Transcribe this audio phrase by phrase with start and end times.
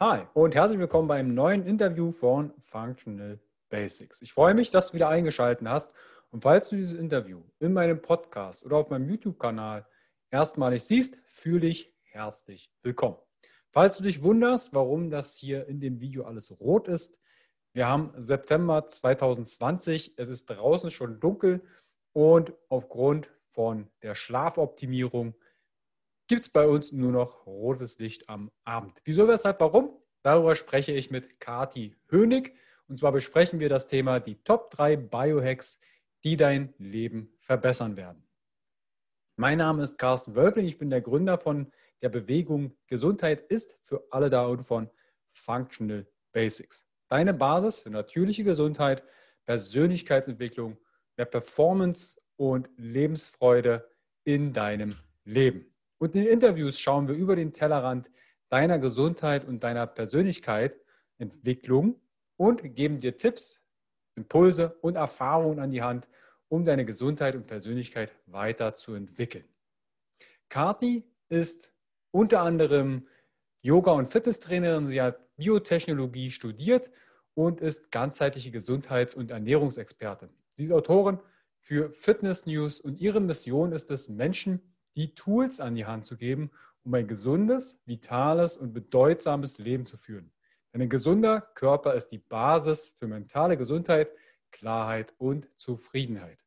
[0.00, 4.22] Hi und herzlich willkommen beim neuen Interview von Functional Basics.
[4.22, 5.92] Ich freue mich, dass du wieder eingeschaltet hast.
[6.30, 9.84] Und falls du dieses Interview in meinem Podcast oder auf meinem YouTube-Kanal
[10.30, 13.16] erstmalig siehst, fühle dich herzlich willkommen.
[13.72, 17.18] Falls du dich wunderst, warum das hier in dem Video alles rot ist,
[17.72, 21.60] wir haben September 2020, es ist draußen schon dunkel
[22.12, 25.34] und aufgrund von der Schlafoptimierung
[26.28, 29.00] gibt es bei uns nur noch rotes Licht am Abend.
[29.04, 29.96] Wieso, weshalb, warum?
[30.22, 32.54] Darüber spreche ich mit Kati Hönig.
[32.86, 35.80] Und zwar besprechen wir das Thema die Top 3 Biohacks,
[36.24, 38.26] die dein Leben verbessern werden.
[39.36, 40.66] Mein Name ist Carsten Wölfling.
[40.66, 44.90] Ich bin der Gründer von der Bewegung Gesundheit ist für alle da und von
[45.32, 46.86] Functional Basics.
[47.08, 49.02] Deine Basis für natürliche Gesundheit,
[49.44, 50.76] Persönlichkeitsentwicklung,
[51.16, 53.88] mehr Performance und Lebensfreude
[54.24, 55.74] in deinem Leben.
[55.98, 58.10] Und in den Interviews schauen wir über den Tellerrand
[58.48, 60.80] deiner Gesundheit und deiner Persönlichkeit,
[61.18, 62.00] Entwicklung
[62.36, 63.62] und geben dir Tipps,
[64.14, 66.08] Impulse und Erfahrungen an die Hand,
[66.48, 69.44] um deine Gesundheit und Persönlichkeit weiterzuentwickeln.
[70.48, 71.72] Kati ist
[72.10, 73.06] unter anderem
[73.60, 74.86] Yoga- und Fitnesstrainerin.
[74.86, 76.90] Sie hat Biotechnologie studiert
[77.34, 80.30] und ist ganzheitliche Gesundheits- und Ernährungsexpertin.
[80.48, 81.18] Sie ist Autorin
[81.60, 84.60] für Fitness News und ihre Mission ist es, Menschen
[84.98, 86.50] die Tools an die Hand zu geben,
[86.82, 90.32] um ein gesundes, vitales und bedeutsames Leben zu führen.
[90.72, 94.10] Denn ein gesunder Körper ist die Basis für mentale Gesundheit,
[94.50, 96.38] Klarheit und Zufriedenheit.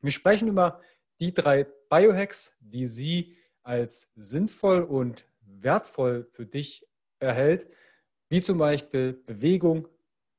[0.00, 0.80] Wir sprechen über
[1.20, 7.66] die drei Biohacks, die sie als sinnvoll und wertvoll für dich erhält,
[8.30, 9.86] wie zum Beispiel Bewegung,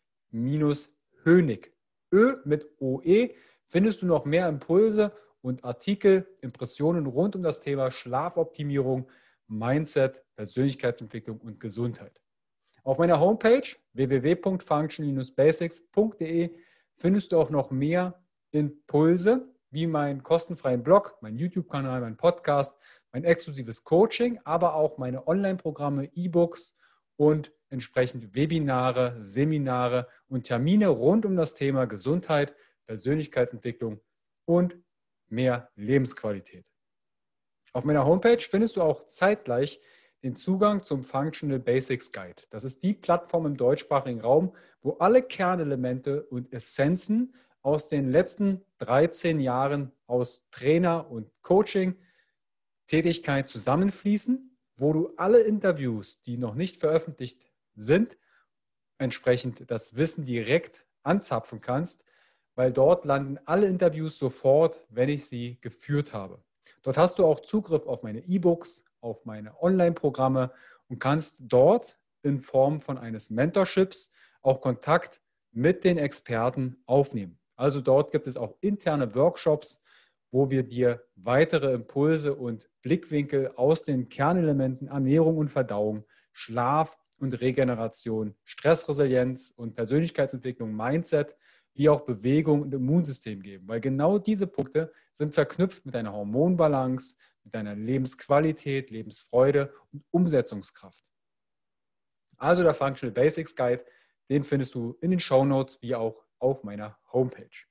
[2.12, 3.36] Ö mit OE
[3.68, 9.08] findest du noch mehr Impulse und Artikel, Impressionen rund um das Thema Schlafoptimierung,
[9.48, 12.20] Mindset, Persönlichkeitsentwicklung und Gesundheit.
[12.86, 16.56] Auf meiner Homepage www.function-basics.de
[16.98, 22.78] findest du auch noch mehr Impulse, wie meinen kostenfreien Blog, meinen YouTube-Kanal, meinen Podcast,
[23.12, 26.78] mein exklusives Coaching, aber auch meine Online-Programme, E-Books
[27.18, 32.54] und entsprechend Webinare, Seminare und Termine rund um das Thema Gesundheit,
[32.86, 34.00] Persönlichkeitsentwicklung
[34.46, 34.78] und
[35.28, 36.68] mehr Lebensqualität.
[37.74, 39.82] Auf meiner Homepage findest du auch zeitgleich
[40.26, 42.42] den Zugang zum Functional Basics Guide.
[42.50, 48.66] Das ist die Plattform im deutschsprachigen Raum, wo alle Kernelemente und Essenzen aus den letzten
[48.80, 57.46] 13 Jahren aus Trainer- und Coaching-Tätigkeit zusammenfließen, wo du alle Interviews, die noch nicht veröffentlicht
[57.76, 58.18] sind,
[58.98, 62.04] entsprechend das Wissen direkt anzapfen kannst,
[62.56, 66.44] weil dort landen alle Interviews sofort, wenn ich sie geführt habe.
[66.82, 70.52] Dort hast du auch Zugriff auf meine E-Books, auf meine Online-Programme
[70.90, 74.12] und kannst dort in Form von eines Mentorships
[74.42, 75.22] auch Kontakt
[75.52, 77.40] mit den Experten aufnehmen.
[77.56, 79.82] Also dort gibt es auch interne Workshops,
[80.32, 87.40] wo wir dir weitere Impulse und Blickwinkel aus den Kernelementen Ernährung und Verdauung, Schlaf und
[87.40, 91.38] Regeneration, Stressresilienz und Persönlichkeitsentwicklung, Mindset,
[91.74, 93.68] wie auch Bewegung und Immunsystem geben.
[93.68, 97.16] Weil genau diese Punkte sind verknüpft mit einer Hormonbalance,
[97.46, 101.04] mit deiner Lebensqualität, Lebensfreude und Umsetzungskraft.
[102.38, 103.86] Also der Functional Basics Guide,
[104.30, 107.66] den findest du in den Show Notes wie auch auf meiner Homepage.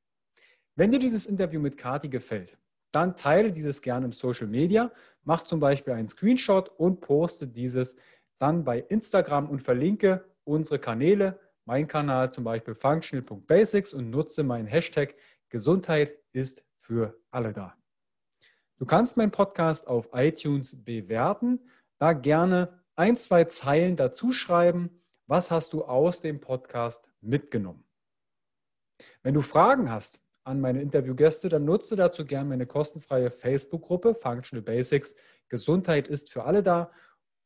[0.76, 2.58] Wenn dir dieses Interview mit Kati gefällt,
[2.92, 4.90] dann teile dieses gerne im Social Media,
[5.24, 7.96] mach zum Beispiel einen Screenshot und poste dieses
[8.38, 14.66] dann bei Instagram und verlinke unsere Kanäle, mein Kanal zum Beispiel functional.basics und nutze meinen
[14.66, 15.14] Hashtag
[15.48, 17.76] Gesundheit ist für alle da.
[18.78, 21.60] Du kannst meinen Podcast auf iTunes bewerten,
[21.98, 24.90] da gerne ein, zwei Zeilen dazu schreiben,
[25.26, 27.84] was hast du aus dem Podcast mitgenommen.
[29.22, 34.62] Wenn du Fragen hast an meine Interviewgäste, dann nutze dazu gerne meine kostenfreie Facebook-Gruppe Functional
[34.62, 35.14] Basics
[35.48, 36.90] Gesundheit ist für alle da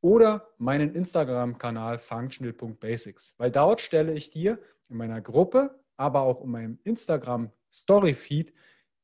[0.00, 4.58] oder meinen Instagram-Kanal functional.basics, weil dort stelle ich dir
[4.88, 8.54] in meiner Gruppe, aber auch in meinem Instagram Story Feed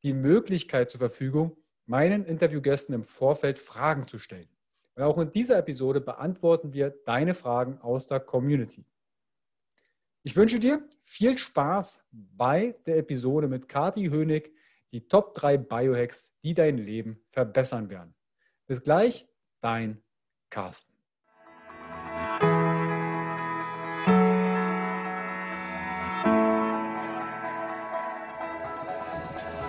[0.03, 1.57] die Möglichkeit zur Verfügung,
[1.87, 4.49] meinen Interviewgästen im Vorfeld Fragen zu stellen.
[4.95, 8.85] Und auch in dieser Episode beantworten wir deine Fragen aus der Community.
[10.23, 14.53] Ich wünsche dir viel Spaß bei der Episode mit Kati Hönig,
[14.93, 18.15] die Top 3 Biohacks, die dein Leben verbessern werden.
[18.67, 19.29] Bis gleich,
[19.61, 20.03] dein
[20.49, 20.94] Carsten.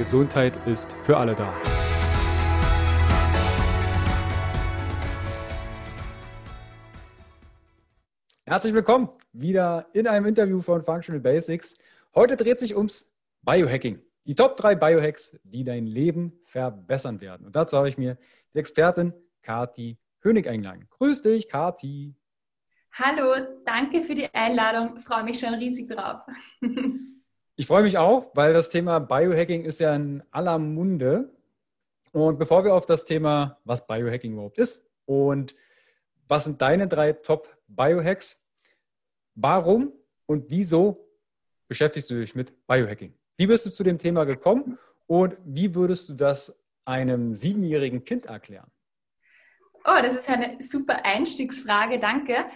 [0.00, 1.52] Gesundheit ist für alle da.
[8.46, 11.74] Herzlich willkommen wieder in einem Interview von Functional Basics.
[12.14, 13.12] Heute dreht sich ums
[13.42, 14.00] Biohacking.
[14.24, 17.44] Die Top 3 Biohacks, die dein Leben verbessern werden.
[17.44, 18.16] Und dazu habe ich mir
[18.54, 19.12] die Expertin
[19.42, 20.88] Kati Hönig eingeladen.
[20.88, 22.14] Grüß dich, Kati.
[22.92, 23.34] Hallo,
[23.66, 24.96] danke für die Einladung.
[24.96, 26.22] Ich freue mich schon riesig drauf.
[27.60, 31.28] Ich freue mich auch, weil das Thema Biohacking ist ja in aller Munde.
[32.10, 35.54] Und bevor wir auf das Thema, was Biohacking überhaupt ist und
[36.26, 38.42] was sind deine drei Top-Biohacks,
[39.34, 39.92] warum
[40.24, 41.06] und wieso
[41.68, 43.12] beschäftigst du dich mit Biohacking?
[43.36, 48.24] Wie bist du zu dem Thema gekommen und wie würdest du das einem siebenjährigen Kind
[48.24, 48.70] erklären?
[49.84, 52.46] Oh, das ist eine super Einstiegsfrage, danke.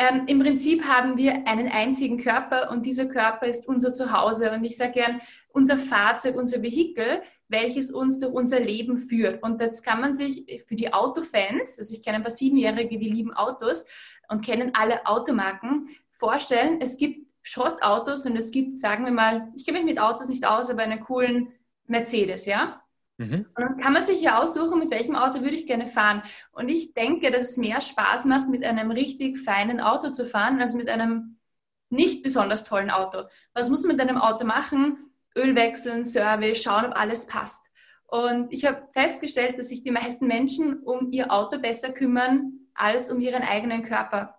[0.00, 4.52] Ähm, Im Prinzip haben wir einen einzigen Körper und dieser Körper ist unser Zuhause.
[4.52, 9.42] Und ich sage gern, unser Fahrzeug, unser Vehikel, welches uns durch unser Leben führt.
[9.42, 13.10] Und jetzt kann man sich für die Autofans, also ich kenne ein paar Siebenjährige, die
[13.10, 13.86] lieben Autos
[14.28, 19.64] und kennen alle Automarken, vorstellen, es gibt Schrottautos und es gibt, sagen wir mal, ich
[19.64, 21.52] kenne mich mit Autos nicht aus, aber einen coolen
[21.86, 22.82] Mercedes, ja?
[23.18, 23.46] Mhm.
[23.54, 26.22] Und dann kann man sich ja aussuchen, mit welchem Auto würde ich gerne fahren.
[26.52, 30.60] Und ich denke, dass es mehr Spaß macht, mit einem richtig feinen Auto zu fahren,
[30.60, 31.38] als mit einem
[31.90, 33.24] nicht besonders tollen Auto.
[33.54, 35.10] Was muss man mit einem Auto machen?
[35.36, 37.66] Öl wechseln, Service, schauen, ob alles passt.
[38.06, 43.10] Und ich habe festgestellt, dass sich die meisten Menschen um ihr Auto besser kümmern als
[43.10, 44.38] um ihren eigenen Körper.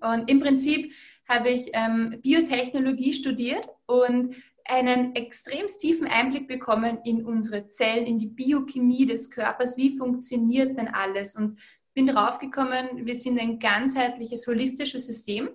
[0.00, 0.92] Und im Prinzip
[1.28, 4.36] habe ich ähm, Biotechnologie studiert und
[4.68, 10.76] einen extrem tiefen Einblick bekommen in unsere Zellen, in die Biochemie des Körpers, wie funktioniert
[10.76, 11.36] denn alles?
[11.36, 11.58] Und
[11.94, 15.48] bin darauf gekommen, wir sind ein ganzheitliches, holistisches System.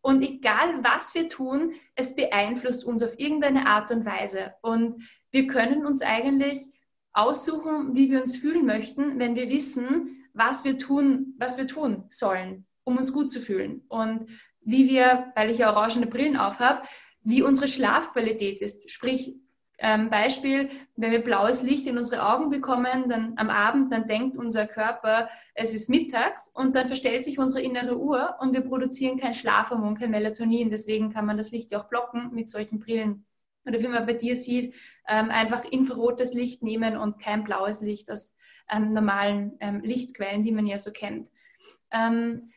[0.00, 4.54] Und egal was wir tun, es beeinflusst uns auf irgendeine Art und Weise.
[4.62, 6.58] Und wir können uns eigentlich
[7.12, 12.04] aussuchen, wie wir uns fühlen möchten, wenn wir wissen, was wir tun, was wir tun
[12.08, 13.84] sollen, um uns gut zu fühlen.
[13.88, 14.28] Und
[14.60, 16.82] wie wir, weil ich ja orangene Brillen aufhabe,
[17.26, 18.88] wie unsere Schlafqualität ist.
[18.90, 19.34] Sprich,
[19.78, 24.38] ähm, Beispiel, wenn wir blaues Licht in unsere Augen bekommen, dann am Abend, dann denkt
[24.38, 29.18] unser Körper, es ist mittags und dann verstellt sich unsere innere Uhr und wir produzieren
[29.18, 30.70] kein Schlafhormon, kein Melatonin.
[30.70, 33.26] Deswegen kann man das Licht ja auch blocken mit solchen Brillen.
[33.66, 34.74] Oder wie man bei dir sieht,
[35.08, 38.34] ähm, einfach infrarotes Licht nehmen und kein blaues Licht aus
[38.70, 41.28] ähm, normalen ähm, Lichtquellen, die man ja so kennt.
[41.90, 42.50] Ähm,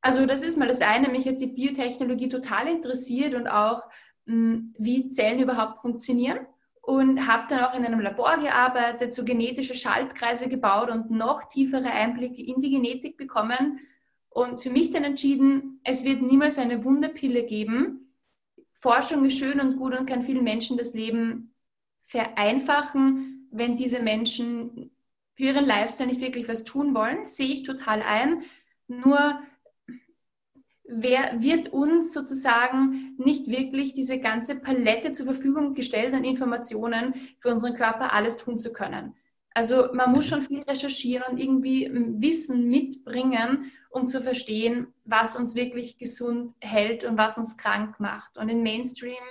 [0.00, 1.08] also das ist mal das eine.
[1.08, 3.84] Mich hat die Biotechnologie total interessiert und auch
[4.26, 6.38] wie Zellen überhaupt funktionieren
[6.80, 11.90] und habe dann auch in einem Labor gearbeitet, so genetische Schaltkreise gebaut und noch tiefere
[11.90, 13.80] Einblicke in die Genetik bekommen
[14.34, 18.12] und für mich dann entschieden, es wird niemals eine Wunderpille geben.
[18.72, 21.54] Forschung ist schön und gut und kann vielen Menschen das Leben
[22.04, 24.90] vereinfachen, wenn diese Menschen
[25.34, 28.42] für ihren Lifestyle nicht wirklich was tun wollen, sehe ich total ein.
[28.88, 29.40] Nur
[30.86, 37.50] wer wird uns sozusagen nicht wirklich diese ganze Palette zur Verfügung gestellt an Informationen für
[37.50, 39.14] unseren Körper alles tun zu können.
[39.54, 40.28] Also man muss mhm.
[40.30, 47.04] schon viel recherchieren und irgendwie Wissen mitbringen, um zu verstehen, was uns wirklich gesund hält
[47.04, 48.36] und was uns krank macht.
[48.36, 49.22] Und im Mainstream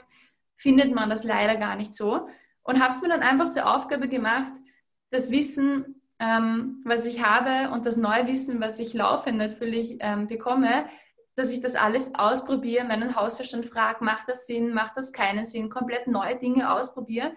[0.55, 2.27] findet man das leider gar nicht so.
[2.63, 4.53] Und habe es mir dann einfach zur Aufgabe gemacht,
[5.12, 10.27] das Wissen, ähm, was ich habe und das neue Wissen, was ich laufend natürlich ähm,
[10.27, 10.86] bekomme,
[11.36, 15.70] dass ich das alles ausprobiere, meinen Hausverstand frage, macht das Sinn, macht das keinen Sinn,
[15.70, 17.34] komplett neue Dinge ausprobiere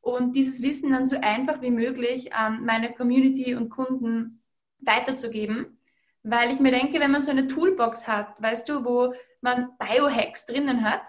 [0.00, 4.42] und dieses Wissen dann so einfach wie möglich an meine Community und Kunden
[4.78, 5.78] weiterzugeben,
[6.22, 10.46] weil ich mir denke, wenn man so eine Toolbox hat, weißt du, wo man Biohacks
[10.46, 11.02] drinnen hat,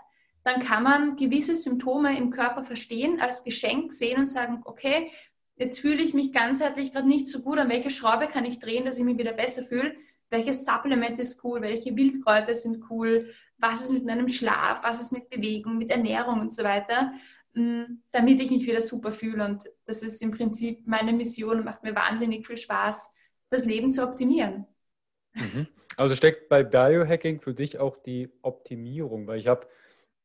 [0.43, 5.11] dann kann man gewisse Symptome im Körper verstehen, als Geschenk sehen und sagen, okay,
[5.55, 8.85] jetzt fühle ich mich ganzheitlich gerade nicht so gut, an welche Schraube kann ich drehen,
[8.85, 9.95] dass ich mich wieder besser fühle
[10.29, 15.11] welches Supplement ist cool, welche Wildkräuter sind cool, was ist mit meinem Schlaf, was ist
[15.11, 17.13] mit Bewegung, mit Ernährung und so weiter.
[17.53, 19.43] mm, damit ich mich wieder super fühle.
[19.45, 23.13] Und das ist im Prinzip meine Mission und macht mir wahnsinnig viel Spaß,
[23.49, 24.65] das Leben zu optimieren.
[25.33, 25.67] Mhm.
[25.95, 29.67] Also steckt bei Biohacking für dich auch die Optimierung, weil ich habe,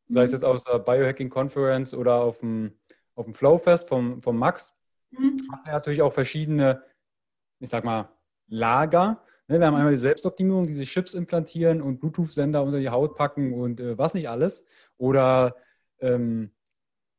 [0.08, 0.36] sei es mhm.
[0.36, 2.78] jetzt aus der Biohacking Conference oder auf dem,
[3.14, 4.76] auf dem Flowfest vom, vom Max,
[5.10, 5.38] mhm.
[5.50, 6.82] haben wir natürlich auch verschiedene,
[7.60, 8.10] ich sag mal,
[8.48, 9.24] Lager.
[9.48, 13.52] Ne, wir haben einmal die Selbstoptimierung, diese Chips implantieren und Bluetooth-Sender unter die Haut packen
[13.52, 14.64] und äh, was nicht alles.
[14.98, 15.56] Oder
[16.00, 16.50] ähm,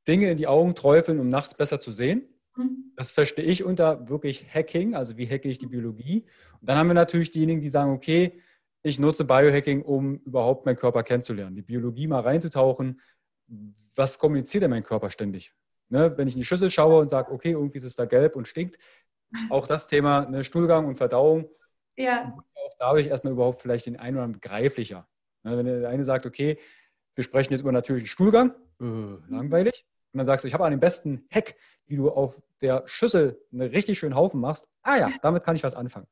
[0.07, 2.23] Dinge in die Augen träufeln, um nachts besser zu sehen.
[2.55, 2.93] Mhm.
[2.95, 6.25] Das verstehe ich unter wirklich Hacking, also wie hacke ich die Biologie.
[6.59, 8.41] Und dann haben wir natürlich diejenigen, die sagen, okay,
[8.83, 12.99] ich nutze Biohacking, um überhaupt meinen Körper kennenzulernen, die Biologie mal reinzutauchen.
[13.95, 15.53] Was kommuniziert denn mein Körper ständig?
[15.89, 18.35] Ne, wenn ich in die Schüssel schaue und sage, okay, irgendwie ist es da gelb
[18.35, 18.77] und stinkt,
[19.49, 21.49] auch das Thema ne, Stuhlgang und Verdauung,
[21.95, 22.35] ja.
[22.35, 25.07] auch dadurch erstmal überhaupt vielleicht den einen oder anderen begreiflicher.
[25.43, 26.57] Ne, wenn der eine sagt, okay,
[27.15, 28.85] wir sprechen jetzt über natürlichen Stuhlgang, äh,
[29.29, 29.85] langweilig.
[30.13, 33.69] Und dann sagst du, ich habe einen besten Hack, wie du auf der Schüssel einen
[33.69, 34.69] richtig schönen Haufen machst.
[34.81, 36.07] Ah ja, damit kann ich was anfangen.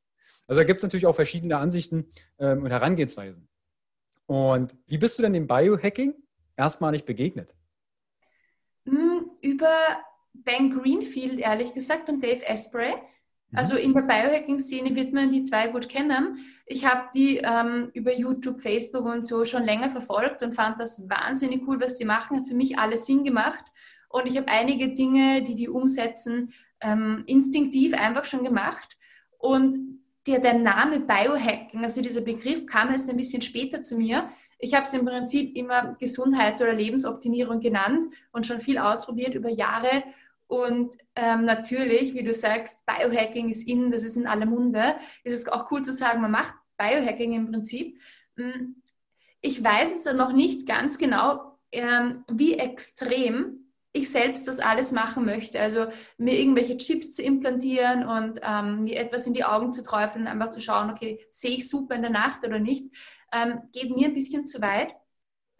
[0.46, 3.48] Also da gibt es natürlich auch verschiedene Ansichten ähm, und Herangehensweisen.
[4.26, 6.14] Und wie bist du denn dem Biohacking
[6.56, 7.54] erstmalig begegnet?
[8.86, 9.78] Hm, über
[10.34, 12.94] Ben Greenfield, ehrlich gesagt, und Dave Asprey.
[13.52, 13.58] Mhm.
[13.58, 16.38] Also in der Biohacking-Szene wird man die zwei gut kennen.
[16.66, 21.08] Ich habe die ähm, über YouTube, Facebook und so schon länger verfolgt und fand das
[21.08, 22.38] wahnsinnig cool, was die machen.
[22.38, 23.64] Hat für mich alles Sinn gemacht.
[24.08, 28.96] Und ich habe einige Dinge, die die umsetzen, ähm, instinktiv einfach schon gemacht.
[29.38, 34.28] Und der, der Name Biohacking, also dieser Begriff kam erst ein bisschen später zu mir.
[34.58, 39.48] Ich habe es im Prinzip immer Gesundheits- oder Lebensoptimierung genannt und schon viel ausprobiert über
[39.48, 40.04] Jahre.
[40.52, 44.96] Und ähm, natürlich, wie du sagst, Biohacking ist in, das ist in aller Munde.
[45.24, 47.98] Ist es auch cool zu sagen, man macht Biohacking im Prinzip.
[48.36, 48.82] Hm,
[49.40, 55.24] ich weiß es noch nicht ganz genau, ähm, wie extrem ich selbst das alles machen
[55.24, 55.58] möchte.
[55.58, 55.86] Also
[56.18, 60.50] mir irgendwelche Chips zu implantieren und ähm, mir etwas in die Augen zu träufeln, einfach
[60.50, 62.94] zu schauen, okay, sehe ich super in der Nacht oder nicht,
[63.32, 64.94] ähm, geht mir ein bisschen zu weit.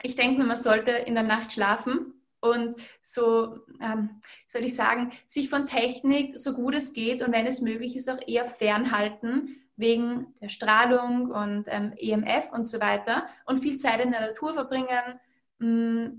[0.02, 5.12] Ich denke mir, man sollte in der Nacht schlafen und so, ähm, soll ich sagen,
[5.26, 9.56] sich von Technik so gut es geht und wenn es möglich ist, auch eher fernhalten
[9.76, 14.52] wegen der Strahlung und ähm, EMF und so weiter und viel Zeit in der Natur
[14.52, 15.20] verbringen,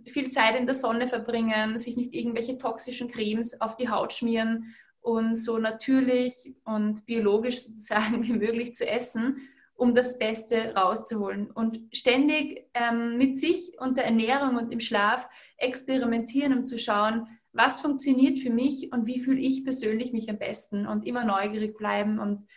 [0.05, 4.73] viel Zeit in der Sonne verbringen, sich nicht irgendwelche toxischen Cremes auf die Haut schmieren
[5.01, 9.41] und so natürlich und biologisch sozusagen wie möglich zu essen,
[9.75, 11.51] um das Beste rauszuholen.
[11.51, 15.27] Und ständig ähm, mit sich und der Ernährung und im Schlaf
[15.57, 20.39] experimentieren, um zu schauen, was funktioniert für mich und wie fühle ich persönlich mich am
[20.39, 22.47] besten und immer neugierig bleiben und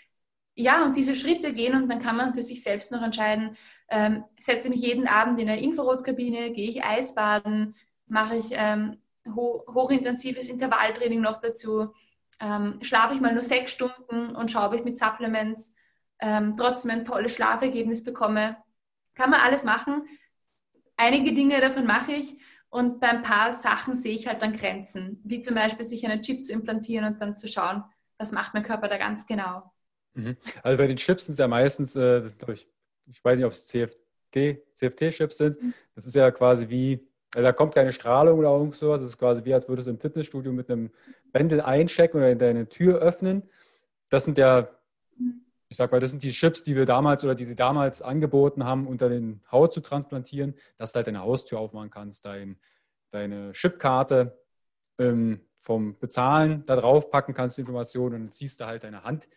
[0.58, 3.58] ja, und diese Schritte gehen und dann kann man für sich selbst noch entscheiden,
[3.90, 7.74] ähm, setze mich jeden Abend in eine Infrarotkabine, gehe ich Eisbaden,
[8.06, 8.96] mache ich ähm,
[9.34, 11.92] ho hochintensives Intervalltraining noch dazu,
[12.40, 15.75] ähm, schlafe ich mal nur sechs Stunden und schaue, ich mit Supplements
[16.20, 18.56] ähm, trotzdem ein tolles Schlafergebnis bekomme.
[19.14, 20.06] Kann man alles machen.
[20.96, 22.36] Einige Dinge davon mache ich
[22.68, 26.22] und bei ein paar Sachen sehe ich halt dann Grenzen, wie zum Beispiel sich einen
[26.22, 27.84] Chip zu implantieren und dann zu schauen,
[28.18, 29.72] was macht mein Körper da ganz genau.
[30.14, 30.36] Mhm.
[30.62, 32.68] Also bei den Chips sind es ja meistens, äh, das ich,
[33.06, 35.62] ich weiß nicht, ob es CFT, CFT-Chips sind.
[35.62, 35.74] Mhm.
[35.94, 39.00] Das ist ja quasi wie, also da kommt keine Strahlung oder irgend sowas.
[39.00, 40.90] Das ist quasi wie, als würdest du im Fitnessstudio mit einem
[41.32, 43.42] Bändel einchecken oder deine Tür öffnen.
[44.10, 44.68] Das sind ja,
[45.16, 45.45] mhm.
[45.68, 48.64] Ich sag mal, das sind die Chips, die wir damals oder die sie damals angeboten
[48.64, 52.58] haben, unter den Haut zu transplantieren, dass du halt deine Haustür aufmachen kannst, dein,
[53.10, 54.38] deine Chipkarte
[54.98, 59.28] ähm, vom Bezahlen da drauf packen kannst, Informationen und dann ziehst du halt deine Hand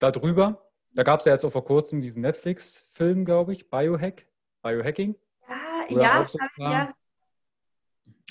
[0.00, 0.70] darüber.
[0.92, 4.26] Da gab es ja jetzt auch vor kurzem diesen Netflix-Film, glaube ich, Biohack,
[4.62, 5.16] Biohacking.
[5.88, 6.94] Ja, ja, so ja.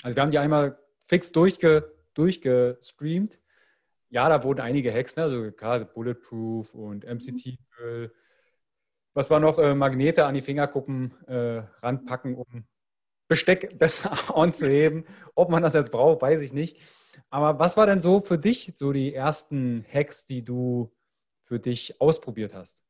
[0.02, 3.38] Also wir haben die einmal fix durchge, durchgestreamt.
[4.10, 5.24] Ja, da wurden einige Hacks, ne?
[5.24, 8.12] also gerade Bulletproof und MCT-Öl.
[9.14, 9.58] Was war noch?
[9.58, 12.64] Äh, Magnete an die Fingerkuppen äh, ranpacken, um
[13.28, 15.04] Besteck besser anzuheben.
[15.34, 16.80] Ob man das jetzt braucht, weiß ich nicht.
[17.30, 20.92] Aber was war denn so für dich so die ersten Hacks, die du
[21.44, 22.82] für dich ausprobiert hast?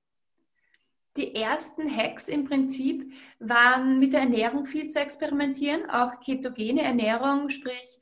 [1.17, 7.51] Die ersten Hacks im Prinzip waren mit der Ernährung viel zu experimentieren, auch ketogene Ernährung,
[7.51, 8.01] sprich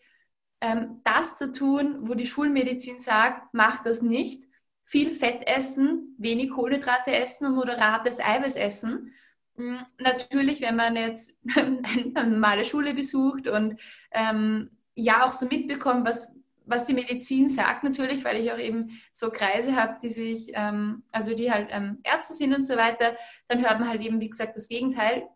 [0.62, 4.44] ähm, das zu tun, wo die Schulmedizin sagt, mach das nicht.
[4.84, 9.12] Viel Fett essen, wenig Kohlenhydrate essen und moderates Eiweiß essen.
[9.56, 13.80] Hm, natürlich, wenn man jetzt eine normale Schule besucht und
[14.12, 16.32] ähm, ja auch so mitbekommt, was,
[16.64, 21.02] was die Medizin sagt natürlich, weil ich auch eben so Kreise habe, die sich, ähm,
[21.10, 23.16] also die halt ähm, Ärzte sind und so weiter,
[23.48, 25.28] dann hört man halt eben, wie gesagt, das Gegenteil.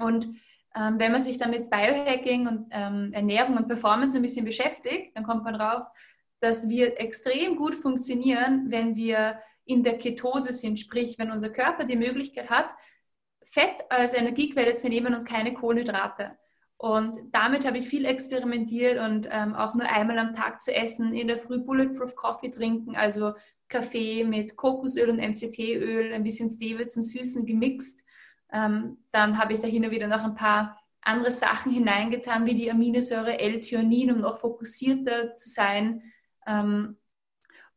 [0.00, 0.36] Und
[0.76, 5.16] Ähm, wenn man sich dann mit Biohacking und ähm, Ernährung und Performance ein bisschen beschäftigt,
[5.16, 5.86] dann kommt man drauf,
[6.40, 11.84] dass wir extrem gut funktionieren, wenn wir in der Ketose sind, sprich, wenn unser Körper
[11.84, 12.68] die Möglichkeit hat,
[13.42, 16.36] Fett als Energiequelle zu nehmen und keine Kohlenhydrate.
[16.76, 21.14] Und damit habe ich viel experimentiert und ähm, auch nur einmal am Tag zu essen,
[21.14, 23.32] in der Früh Bulletproof Coffee trinken, also
[23.68, 28.03] Kaffee mit Kokosöl und MCT-Öl, ein bisschen Stevia zum Süßen gemixt.
[28.54, 32.54] Ähm, dann habe ich da hin und wieder noch ein paar andere Sachen hineingetan, wie
[32.54, 36.02] die Aminosäure L-Thionin, um noch fokussierter zu sein.
[36.46, 36.96] Ähm,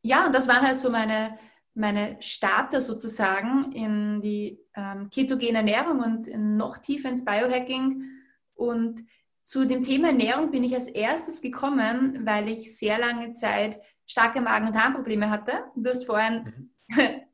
[0.03, 1.37] ja, und das waren halt so meine,
[1.73, 8.03] meine Starter sozusagen in die ähm, ketogene Ernährung und noch tiefer ins Biohacking.
[8.53, 9.03] Und
[9.43, 14.41] zu dem Thema Ernährung bin ich als erstes gekommen, weil ich sehr lange Zeit starke
[14.41, 15.63] Magen- und Harnprobleme hatte.
[15.75, 17.11] Du hast vorhin mhm.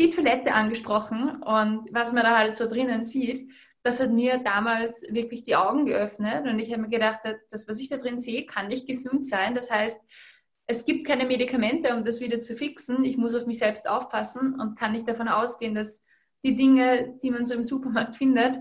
[0.00, 3.52] die Toilette angesprochen und was man da halt so drinnen sieht,
[3.82, 7.78] das hat mir damals wirklich die Augen geöffnet und ich habe mir gedacht, das, was
[7.80, 9.54] ich da drin sehe, kann nicht gesund sein.
[9.54, 10.00] Das heißt,
[10.66, 13.04] es gibt keine Medikamente, um das wieder zu fixen.
[13.04, 16.04] Ich muss auf mich selbst aufpassen und kann nicht davon ausgehen, dass
[16.44, 18.60] die Dinge, die man so im Supermarkt findet,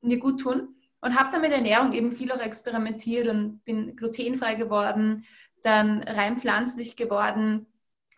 [0.00, 0.74] mir gut tun.
[1.02, 5.24] Und habe dann mit Ernährung eben viel auch experimentiert und bin glutenfrei geworden,
[5.62, 7.66] dann rein pflanzlich geworden,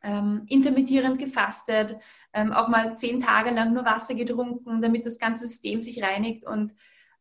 [0.03, 1.97] ähm, intermittierend gefastet,
[2.33, 6.45] ähm, auch mal zehn Tage lang nur Wasser getrunken, damit das ganze System sich reinigt.
[6.45, 6.75] Und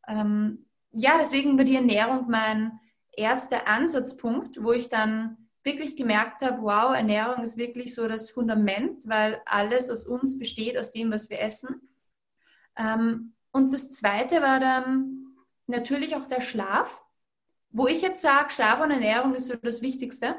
[0.07, 2.79] ähm, ja, deswegen war die Ernährung mein
[3.11, 9.07] erster Ansatzpunkt, wo ich dann wirklich gemerkt habe, wow, Ernährung ist wirklich so das Fundament,
[9.07, 11.81] weil alles aus uns besteht, aus dem, was wir essen.
[12.75, 15.27] Ähm, und das Zweite war dann
[15.67, 17.03] natürlich auch der Schlaf,
[17.69, 20.35] wo ich jetzt sage, Schlaf und Ernährung ist so das Wichtigste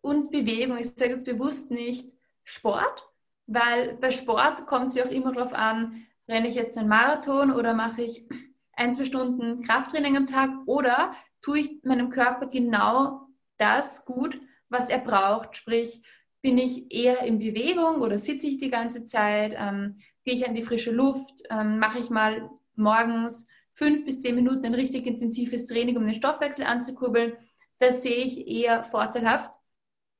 [0.00, 0.78] und Bewegung.
[0.78, 3.04] Ich sage jetzt bewusst nicht Sport,
[3.46, 7.52] weil bei Sport kommt es ja auch immer darauf an, renne ich jetzt einen Marathon
[7.52, 8.24] oder mache ich
[8.72, 11.12] ein, zwei Stunden Krafttraining am Tag oder
[11.42, 15.56] tue ich meinem Körper genau das gut, was er braucht.
[15.56, 16.02] Sprich,
[16.42, 20.54] bin ich eher in Bewegung oder sitze ich die ganze Zeit, ähm, gehe ich an
[20.54, 25.66] die frische Luft, ähm, mache ich mal morgens fünf bis zehn Minuten ein richtig intensives
[25.66, 27.32] Training, um den Stoffwechsel anzukurbeln.
[27.78, 29.55] Das sehe ich eher vorteilhaft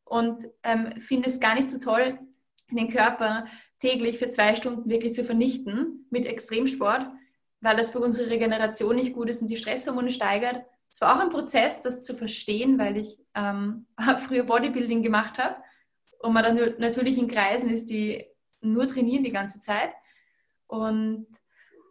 [0.07, 2.19] und ähm, finde es gar nicht so toll,
[2.71, 3.47] den Körper
[3.81, 7.07] täglich für zwei Stunden wirklich zu vernichten mit Extremsport,
[7.61, 10.65] weil das für unsere Regeneration nicht gut ist und die Stresshormone steigert.
[10.93, 13.87] Es war auch ein Prozess, das zu verstehen, weil ich ähm,
[14.27, 15.57] früher Bodybuilding gemacht habe
[16.21, 18.25] und man dann natürlich in Kreisen ist, die
[18.61, 19.91] nur trainieren die ganze Zeit.
[20.67, 21.27] Und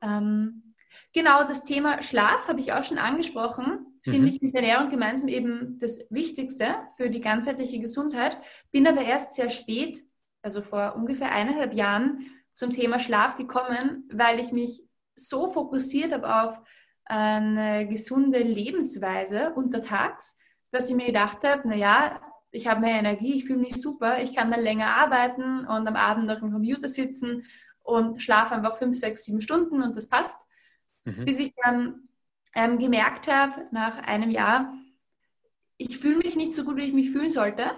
[0.01, 0.73] ähm,
[1.13, 3.94] genau das Thema Schlaf habe ich auch schon angesprochen.
[4.05, 4.27] Finde mhm.
[4.27, 8.37] ich mit Ernährung gemeinsam eben das Wichtigste für die ganzheitliche Gesundheit.
[8.71, 10.03] Bin aber erst sehr spät,
[10.43, 12.19] also vor ungefähr eineinhalb Jahren,
[12.53, 14.83] zum Thema Schlaf gekommen, weil ich mich
[15.15, 16.61] so fokussiert habe auf
[17.05, 20.37] eine gesunde Lebensweise untertags,
[20.71, 24.35] dass ich mir gedacht habe, naja, ich habe mehr Energie, ich fühle mich super, ich
[24.35, 27.45] kann dann länger arbeiten und am Abend noch im Computer sitzen
[27.81, 30.39] und schlafe einfach fünf, sechs, sieben Stunden und das passt.
[31.05, 31.25] Mhm.
[31.25, 32.04] Bis ich dann
[32.55, 34.73] ähm, gemerkt habe, nach einem Jahr,
[35.77, 37.71] ich fühle mich nicht so gut, wie ich mich fühlen sollte.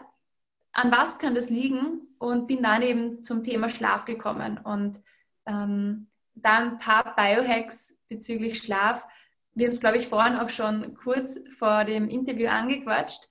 [0.72, 2.02] An was kann das liegen?
[2.20, 5.00] Und bin dann eben zum Thema Schlaf gekommen und
[5.46, 9.06] ähm, dann ein paar Biohacks bezüglich Schlaf.
[9.54, 13.28] Wir haben es, glaube ich, vorhin auch schon kurz vor dem Interview angequatscht.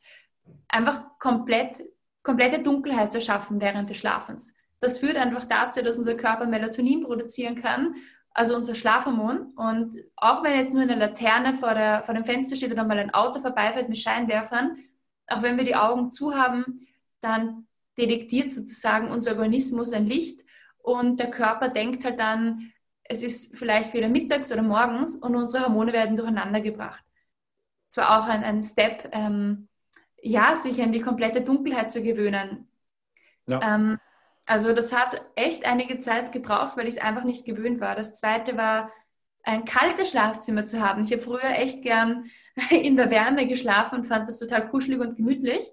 [0.68, 1.82] Einfach komplett,
[2.22, 4.54] komplette Dunkelheit zu schaffen während des Schlafens.
[4.80, 7.94] Das führt einfach dazu, dass unser Körper Melatonin produzieren kann,
[8.36, 9.54] also unser Schlafhormon.
[9.56, 12.98] Und auch wenn jetzt nur eine Laterne vor, der, vor dem Fenster steht oder mal
[12.98, 14.76] ein Auto vorbeifährt mit Scheinwerfern,
[15.26, 16.86] auch wenn wir die Augen zu haben,
[17.20, 17.66] dann
[17.98, 20.44] detektiert sozusagen unser Organismus ein Licht
[20.78, 22.72] und der Körper denkt halt dann,
[23.04, 27.02] es ist vielleicht wieder mittags oder morgens und unsere Hormone werden durcheinander gebracht.
[27.88, 29.68] Zwar auch ein, ein Step, ähm,
[30.20, 32.68] ja, sich an die komplette Dunkelheit zu gewöhnen.
[33.46, 33.60] Ja.
[33.62, 33.98] Ähm,
[34.46, 37.94] also das hat echt einige Zeit gebraucht, weil ich es einfach nicht gewöhnt war.
[37.94, 38.92] Das zweite war,
[39.42, 41.04] ein kaltes Schlafzimmer zu haben.
[41.04, 42.24] Ich habe früher echt gern
[42.70, 45.70] in der Wärme geschlafen und fand das total kuschelig und gemütlich.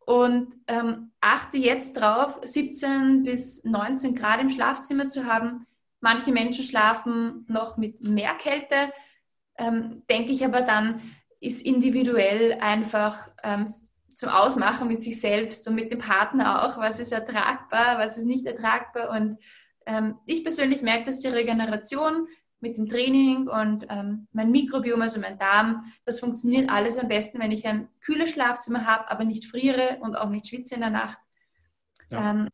[0.00, 5.66] Und ähm, achte jetzt drauf, 17 bis 19 Grad im Schlafzimmer zu haben,
[6.00, 8.92] Manche Menschen schlafen noch mit mehr Kälte,
[9.58, 11.00] ähm, denke ich aber dann,
[11.40, 13.66] ist individuell einfach ähm,
[14.16, 18.24] zum Ausmachen mit sich selbst und mit dem Partner auch, was ist ertragbar, was ist
[18.24, 19.10] nicht ertragbar.
[19.10, 19.36] Und
[19.86, 22.26] ähm, ich persönlich merke, dass die Regeneration
[22.60, 27.38] mit dem Training und ähm, mein Mikrobiom, also mein Darm, das funktioniert alles am besten,
[27.38, 30.90] wenn ich ein kühles Schlafzimmer habe, aber nicht friere und auch nicht schwitze in der
[30.90, 31.18] Nacht.
[32.10, 32.30] Ja.
[32.30, 32.48] Ähm,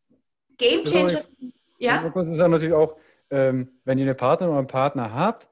[0.59, 1.20] Game Changer.
[1.79, 2.11] Ja.
[2.11, 2.96] Das ist natürlich auch
[3.33, 5.48] ähm, wenn ihr eine Partnerin oder einen Partner habt,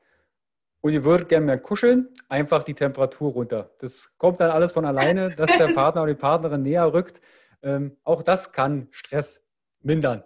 [0.81, 3.71] und ihr würdet gerne mehr kuscheln, einfach die Temperatur runter.
[3.79, 7.21] Das kommt dann alles von alleine, dass der Partner oder die Partnerin näher rückt.
[7.63, 9.45] Ähm, auch das kann Stress
[9.83, 10.25] mindern.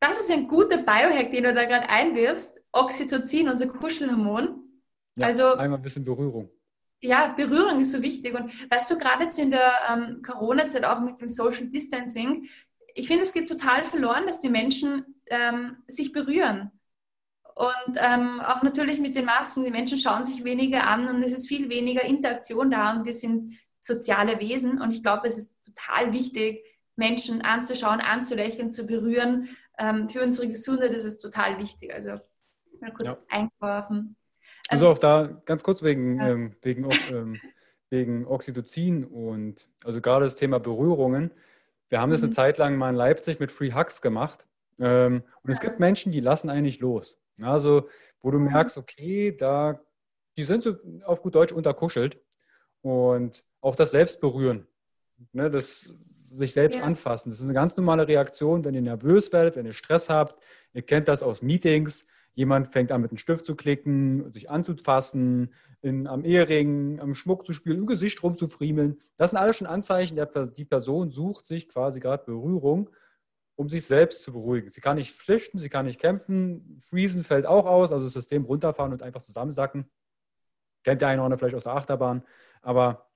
[0.00, 2.60] Das ist ein guter Biohack, den du da gerade einwirfst.
[2.72, 4.60] Oxytocin, unser Kuschelhormon.
[5.16, 6.50] Ja, also einmal ein bisschen Berührung.
[7.00, 8.34] Ja, Berührung ist so wichtig.
[8.34, 12.48] Und weißt du, gerade jetzt in der ähm, Corona-Zeit auch mit dem Social Distancing,
[12.94, 16.70] ich finde, es geht total verloren, dass die Menschen ähm, sich berühren.
[17.54, 21.32] Und ähm, auch natürlich mit den Masken, die Menschen schauen sich weniger an und es
[21.32, 24.80] ist viel weniger Interaktion da und wir sind soziale Wesen.
[24.80, 26.64] Und ich glaube, es ist total wichtig,
[26.96, 29.48] Menschen anzuschauen, anzulächeln, zu berühren.
[29.78, 31.94] Ähm, für unsere Gesundheit ist es total wichtig.
[31.94, 32.20] Also
[32.80, 33.18] mal kurz ja.
[33.28, 34.16] eingeworfen.
[34.68, 36.30] Also auch da ganz kurz wegen, ja.
[36.30, 37.40] ähm, wegen, ähm,
[37.90, 41.30] wegen Oxytocin und also gerade das Thema Berührungen.
[41.88, 42.34] Wir haben das eine mhm.
[42.34, 44.46] Zeit lang mal in Leipzig mit Free Hugs gemacht.
[44.80, 47.18] Ähm, und es gibt Menschen, die lassen eigentlich los.
[47.40, 47.88] Also,
[48.22, 49.80] wo du merkst, okay, da,
[50.36, 52.20] die sind so auf gut Deutsch unterkuschelt.
[52.80, 54.66] Und auch das Selbstberühren,
[55.32, 55.94] ne, das
[56.26, 56.84] sich selbst ja.
[56.84, 60.42] anfassen, das ist eine ganz normale Reaktion, wenn ihr nervös werdet, wenn ihr Stress habt.
[60.74, 62.06] Ihr kennt das aus Meetings.
[62.34, 67.46] Jemand fängt an, mit einem Stift zu klicken, sich anzufassen, in, am Ehering, am Schmuck
[67.46, 68.98] zu spielen, im Gesicht rumzufriemeln.
[69.16, 72.90] Das sind alles schon Anzeichen, der, die Person sucht sich quasi gerade Berührung
[73.56, 74.70] um sich selbst zu beruhigen.
[74.70, 76.80] Sie kann nicht flüchten, sie kann nicht kämpfen.
[76.88, 79.88] Freezen fällt auch aus, also das System runterfahren und einfach zusammensacken.
[80.82, 82.24] Kennt der eine oder andere vielleicht aus der Achterbahn.
[82.62, 83.08] Aber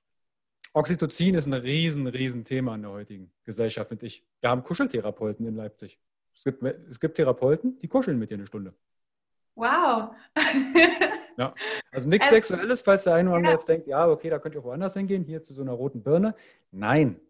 [0.72, 4.24] Oxytocin ist ein riesen, riesen Thema in der heutigen Gesellschaft, finde ich.
[4.40, 5.98] Wir haben Kuscheltherapeuten in Leipzig.
[6.34, 8.74] Es gibt, es gibt Therapeuten, die kuscheln mit dir eine Stunde.
[9.56, 10.14] Wow.
[11.36, 11.52] ja,
[11.90, 13.58] also nichts also, Sexuelles, falls der eine oder andere ja.
[13.58, 16.00] jetzt denkt, ja, okay, da könnt ihr auch woanders hingehen, hier zu so einer roten
[16.00, 16.36] Birne.
[16.70, 17.20] Nein,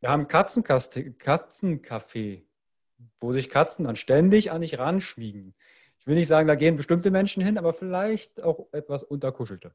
[0.00, 2.44] wir haben Katzencafé,
[3.20, 5.54] wo sich Katzen dann ständig an dich ranschmiegen.
[5.98, 9.74] Ich will nicht sagen, da gehen bestimmte Menschen hin, aber vielleicht auch etwas unterkuschelte.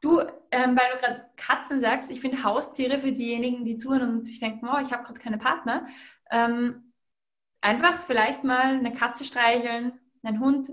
[0.00, 4.26] Du, ähm, weil du gerade Katzen sagst, ich finde Haustiere für diejenigen, die zuhören und
[4.26, 5.86] sich denken, oh, ich habe gerade keine Partner,
[6.30, 6.92] ähm,
[7.62, 10.70] einfach vielleicht mal eine Katze streicheln, einen Hund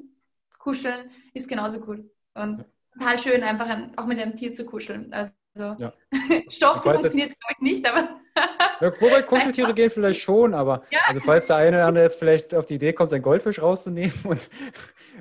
[0.60, 2.12] kuscheln, ist genauso cool.
[2.34, 2.66] Und ja.
[2.94, 5.14] total schön, einfach ein, auch mit einem Tier zu kuscheln.
[5.14, 5.94] Also also ja.
[6.50, 8.20] Stofftier funktioniert, glaube ich, nicht, aber.
[8.82, 11.00] ja, wobei Kuscheltiere gehen vielleicht schon, aber ja.
[11.06, 14.14] also falls der eine oder andere jetzt vielleicht auf die Idee kommt, seinen Goldfisch rauszunehmen
[14.24, 14.50] und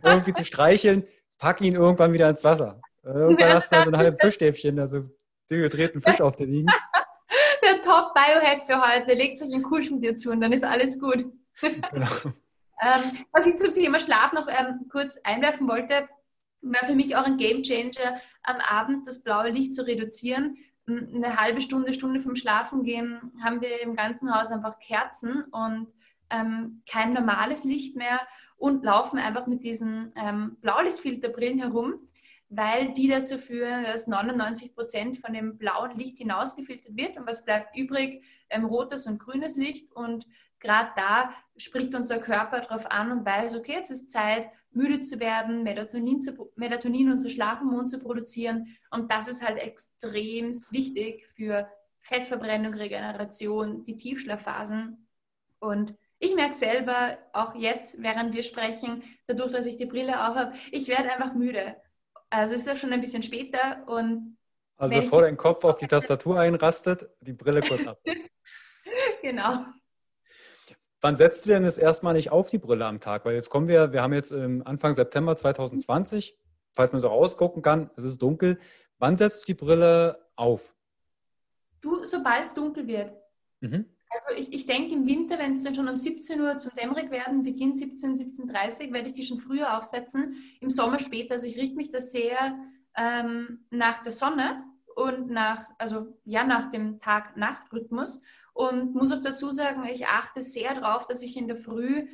[0.03, 1.07] irgendwie zu streicheln,
[1.39, 2.81] pack ihn irgendwann wieder ins Wasser.
[3.05, 5.05] Irgendwann hast du da so ein halbes Fischstäbchen, also
[5.51, 6.69] dehydrierten Fisch auf dir liegen.
[7.63, 9.15] Der Top-Biohack für heute.
[9.15, 11.25] Legt euch ein Kuscheltier zu und dann ist alles gut.
[11.61, 12.09] Genau.
[12.81, 16.09] ähm, was ich zum Thema Schlaf noch ähm, kurz einwerfen wollte,
[16.63, 20.57] war für mich auch ein Game Changer, am Abend das blaue Licht zu reduzieren.
[20.87, 25.89] Eine halbe Stunde, Stunde vom Schlafengehen haben wir im ganzen Haus einfach Kerzen und
[26.31, 28.21] ähm, kein normales Licht mehr
[28.57, 31.95] und laufen einfach mit diesen ähm, Blaulichtfilterbrillen herum,
[32.49, 37.45] weil die dazu führen, dass 99 Prozent von dem blauen Licht hinausgefiltert wird und was
[37.45, 38.25] bleibt übrig?
[38.51, 40.27] Ähm, rotes und grünes Licht und
[40.63, 45.21] gerade da spricht unser Körper darauf an und weiß, okay, jetzt ist Zeit, müde zu
[45.21, 48.75] werden, Melatonin, zu, Melatonin unser Schlafhormon zu produzieren.
[48.91, 55.07] Und das ist halt extremst wichtig für Fettverbrennung, Regeneration, die Tiefschlafphasen.
[55.59, 60.37] Und ich merke selber, auch jetzt, während wir sprechen, dadurch, dass ich die Brille auf
[60.37, 61.77] habe, ich werde einfach müde.
[62.31, 64.39] Also es ist ja schon ein bisschen später und
[64.79, 67.99] also bevor dein Kopf auf die Tastatur einrastet, die Brille kurz ab.
[69.23, 69.67] genau.
[71.03, 73.25] Wann setzt du denn das erstmal nicht auf die Brille am Tag?
[73.25, 76.39] Weil jetzt kommen wir, wir haben jetzt Anfang September 2020,
[76.73, 78.61] falls man so rausgucken kann, es ist dunkel.
[78.99, 80.77] Wann setzt du die Brille auf?
[81.81, 83.13] Du, sobald es dunkel wird.
[83.61, 83.87] Mhm.
[84.11, 87.11] Also ich, ich denke im Winter, wenn es dann schon um 17 Uhr zum dämmerig
[87.11, 90.37] werden, beginnt 17, 17.30 werde ich die schon früher aufsetzen.
[90.61, 91.35] Im Sommer später.
[91.35, 92.57] Also ich richte mich da sehr
[92.97, 94.63] ähm, nach der Sonne
[94.97, 98.23] und nach, also ja, nach dem Tag-Nacht-Rhythmus.
[98.53, 102.07] Und muss auch dazu sagen, ich achte sehr darauf, dass ich in der Früh,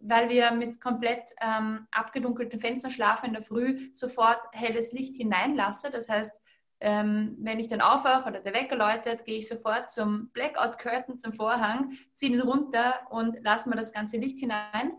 [0.00, 5.90] weil wir mit komplett ähm, abgedunkelten Fenstern schlafen, in der Früh sofort helles Licht hineinlasse.
[5.90, 6.32] Das heißt,
[6.80, 11.16] ähm, wenn ich dann aufwache oder der Wecker läutet, gehe ich sofort zum Blackout Curtain,
[11.16, 14.92] zum Vorhang, ziehe ihn runter und lasse mir das ganze Licht hinein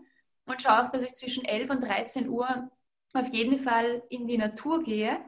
[0.46, 2.70] und schaue auch, dass ich zwischen 11 und 13 Uhr
[3.12, 5.18] auf jeden Fall in die Natur gehe,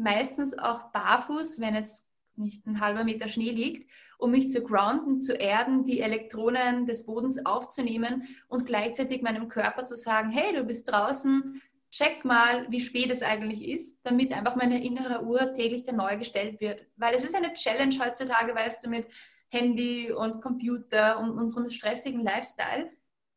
[0.00, 5.20] meistens auch barfuß, wenn jetzt nicht ein halber Meter Schnee liegt um mich zu grounden,
[5.20, 10.64] zu erden, die Elektronen des Bodens aufzunehmen und gleichzeitig meinem Körper zu sagen, hey, du
[10.64, 11.60] bist draußen,
[11.90, 16.16] check mal, wie spät es eigentlich ist, damit einfach meine innere Uhr täglich dann neu
[16.18, 16.86] gestellt wird.
[16.96, 19.08] Weil es ist eine Challenge heutzutage, weißt du, mit
[19.48, 22.90] Handy und Computer und unserem stressigen Lifestyle,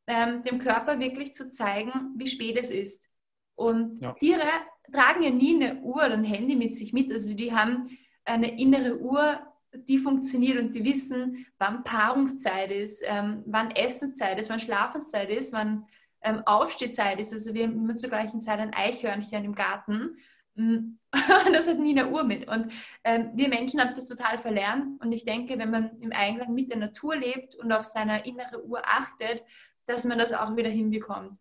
[0.06, 3.10] ähm, dem Körper wirklich zu zeigen, wie spät es ist.
[3.56, 4.14] Und ja.
[4.14, 4.48] Tiere
[4.92, 7.12] tragen ja nie eine Uhr oder ein Handy mit sich mit.
[7.12, 7.90] Also die haben
[8.26, 9.40] eine innere Uhr,
[9.74, 15.54] die funktioniert und die wissen, wann Paarungszeit ist, ähm, wann Essenszeit ist, wann Schlafenszeit ist,
[15.54, 15.86] wann
[16.22, 17.34] ähm, Aufstehzeit ist.
[17.34, 20.18] Also wir haben immer zur gleichen Zeit ein Eichhörnchen im Garten.
[20.56, 20.98] Mm,
[21.52, 22.48] das hat nie eine Uhr mit.
[22.48, 22.72] Und
[23.04, 25.02] ähm, wir Menschen haben das total verlernt.
[25.02, 28.64] Und ich denke, wenn man im Einklang mit der Natur lebt und auf seine innere
[28.66, 29.44] Uhr achtet,
[29.86, 31.38] dass man das auch wieder hinbekommt.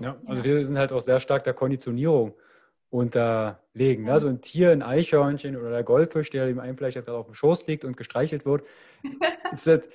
[0.00, 0.48] Ja, also ja.
[0.48, 2.34] wir sind halt auch sehr stark der Konditionierung
[2.90, 4.06] unterlegen.
[4.06, 4.12] Ja.
[4.12, 7.34] Also ein Tier, ein Eichhörnchen oder der Goldfisch, der dem einen vielleicht gerade auf dem
[7.34, 8.64] Schoß liegt und gestreichelt wird,
[9.52, 9.88] ist halt,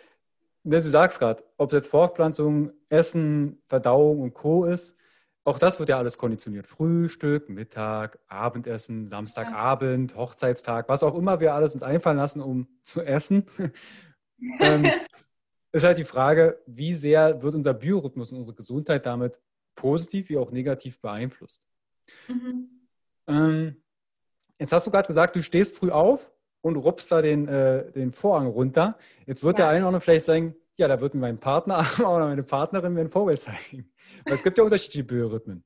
[0.63, 4.65] ne, du sagst gerade, ob es jetzt Fortpflanzung, Essen, Verdauung und Co.
[4.65, 4.97] ist,
[5.45, 6.67] auch das wird ja alles konditioniert.
[6.67, 13.01] Frühstück, Mittag, Abendessen, Samstagabend, Hochzeitstag, was auch immer wir alles uns einfallen lassen, um zu
[13.01, 13.45] essen.
[14.59, 14.91] ähm,
[15.71, 19.39] ist halt die Frage, wie sehr wird unser Biorhythmus und unsere Gesundheit damit
[19.79, 21.63] positiv wie auch negativ beeinflusst.
[22.27, 22.69] Mhm.
[23.27, 23.75] Ähm,
[24.59, 28.11] jetzt hast du gerade gesagt, du stehst früh auf und rupst da den, äh, den
[28.11, 28.97] Vorhang runter.
[29.25, 29.65] Jetzt wird ja.
[29.65, 32.93] der eine oder andere vielleicht sagen, ja, da wird mir mein Partner oder meine Partnerin
[32.93, 33.89] mir ein Vorbild zeigen.
[34.25, 35.63] Weil es gibt ja unterschiedliche Biorhythmen.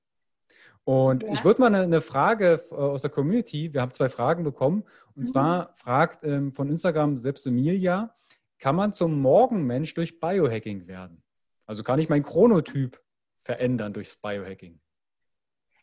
[0.86, 1.32] Und ja.
[1.32, 4.84] ich würde mal eine, eine, Frage äh, aus der Community, wir haben zwei Fragen bekommen,
[5.16, 5.26] und mhm.
[5.28, 8.14] zwar fragt ähm, von Instagram selbst Emilia,
[8.60, 11.24] kann man zum Morgenmensch durch Biohacking werden?
[11.66, 13.00] Also kann ich meinen Chronotyp
[13.44, 14.80] verändern durchs Biohacking?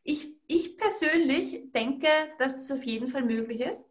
[0.03, 3.89] Ich, ich persönlich denke, dass das auf jeden Fall möglich ist.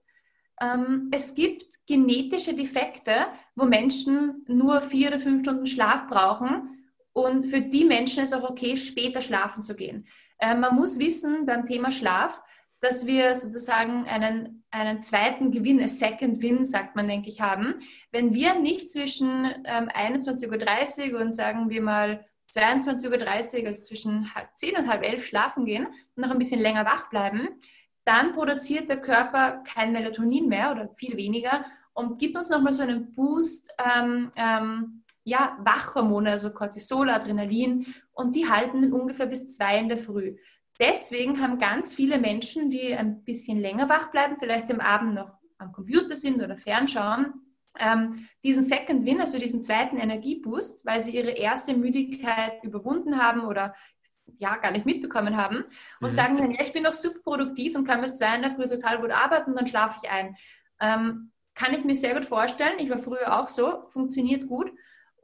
[0.61, 6.75] Ähm, es gibt genetische Defekte, wo Menschen nur vier oder fünf Stunden Schlaf brauchen.
[7.13, 10.07] Und für die Menschen ist auch okay, später schlafen zu gehen.
[10.39, 12.41] Äh, man muss wissen beim Thema Schlaf,
[12.81, 17.75] dass wir sozusagen einen, einen zweiten Gewinn, a second win, sagt man, denke ich, haben.
[18.11, 24.33] Wenn wir nicht zwischen ähm, 21.30 Uhr und sagen wir mal 22.30 Uhr, also zwischen
[24.33, 27.49] halb zehn und halb elf schlafen gehen und noch ein bisschen länger wach bleiben,
[28.05, 32.83] dann produziert der Körper kein Melatonin mehr oder viel weniger und gibt uns nochmal so
[32.83, 39.77] einen Boost, ähm, ähm, ja, Wachhormone, also Cortisol, Adrenalin und die halten ungefähr bis zwei
[39.77, 40.37] in der Früh.
[40.79, 45.37] Deswegen haben ganz viele Menschen, die ein bisschen länger wach bleiben, vielleicht am Abend noch
[45.57, 47.33] am Computer sind oder fernschauen,
[47.79, 53.41] ähm, diesen Second Win, also diesen zweiten Energieboost, weil sie ihre erste Müdigkeit überwunden haben
[53.41, 53.75] oder
[54.37, 55.63] ja gar nicht mitbekommen haben
[56.01, 56.11] und mhm.
[56.11, 58.67] sagen dann, ja, ich bin doch super produktiv und kann bis zwei in der Früh
[58.67, 60.35] total gut arbeiten, dann schlafe ich ein.
[60.79, 62.79] Ähm, kann ich mir sehr gut vorstellen.
[62.79, 64.71] Ich war früher auch so, funktioniert gut.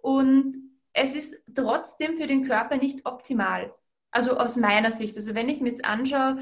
[0.02, 0.58] Und
[0.92, 3.74] es ist trotzdem für den Körper nicht optimal.
[4.12, 5.16] Also aus meiner Sicht.
[5.18, 6.38] Also wenn ich mir jetzt anschaue,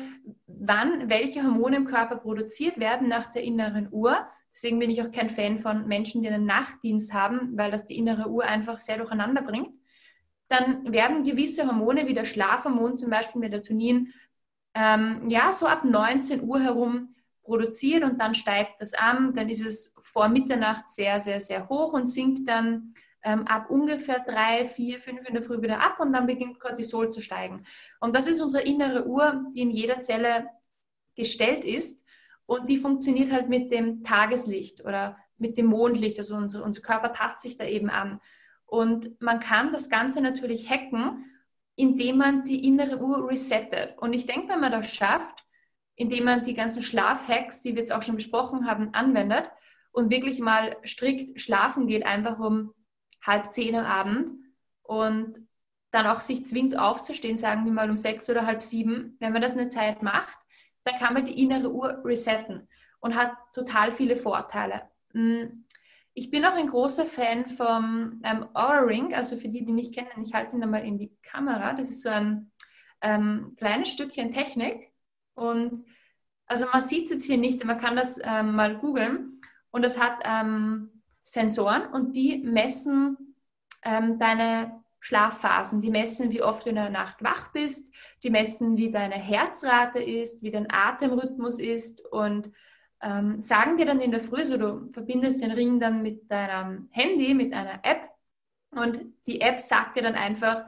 [0.48, 5.12] wann welche Hormone im Körper produziert werden nach der inneren Uhr, Deswegen bin ich auch
[5.12, 8.98] kein Fan von Menschen, die einen Nachtdienst haben, weil das die innere Uhr einfach sehr
[8.98, 9.70] durcheinander bringt.
[10.48, 14.14] Dann werden gewisse Hormone wie der Schlafhormon, zum Beispiel Melatonin,
[14.76, 19.34] ähm, ja, so ab 19 Uhr herum produziert und dann steigt das an.
[19.34, 24.20] Dann ist es vor Mitternacht sehr, sehr, sehr hoch und sinkt dann ähm, ab ungefähr
[24.20, 27.66] drei, vier, fünf in der Früh wieder ab und dann beginnt Cortisol zu steigen.
[28.00, 30.50] Und das ist unsere innere Uhr, die in jeder Zelle
[31.16, 32.04] gestellt ist
[32.46, 36.18] und die funktioniert halt mit dem Tageslicht oder mit dem Mondlicht.
[36.18, 38.20] Also unser, unser Körper passt sich da eben an.
[38.66, 41.26] Und man kann das Ganze natürlich hacken,
[41.76, 43.98] indem man die innere Uhr resettet.
[43.98, 45.44] Und ich denke, wenn man das schafft,
[45.96, 49.50] indem man die ganzen Schlafhacks, die wir jetzt auch schon besprochen haben, anwendet
[49.92, 52.74] und wirklich mal strikt schlafen geht, einfach um
[53.22, 54.32] halb zehn am Abend
[54.82, 55.40] und
[55.92, 59.42] dann auch sich zwingt aufzustehen, sagen wir mal um sechs oder halb sieben, wenn man
[59.42, 60.38] das eine Zeit macht,
[60.84, 62.68] dann kann man die innere Uhr resetten
[63.00, 64.84] und hat total viele Vorteile.
[65.14, 65.66] Mm,
[66.14, 69.94] ich bin auch ein großer Fan vom ähm, Aura Ring, also für die, die nicht
[69.96, 71.74] kennen, ich halte ihn einmal in die Kamera.
[71.74, 72.52] Das ist so ein
[73.02, 74.92] ähm, kleines Stückchen Technik
[75.34, 75.86] und
[76.46, 79.42] also man sieht es jetzt hier nicht, man kann das ähm, mal googeln
[79.72, 83.36] und das hat ähm, Sensoren und die messen
[83.84, 85.82] ähm, deine Schlafphasen.
[85.82, 90.02] Die messen, wie oft du in der Nacht wach bist, die messen, wie deine Herzrate
[90.02, 92.50] ist, wie dein Atemrhythmus ist und
[93.02, 96.88] ähm, sagen dir dann in der Früh, so du verbindest den Ring dann mit deinem
[96.92, 98.10] Handy, mit einer App
[98.72, 100.68] und die App sagt dir dann einfach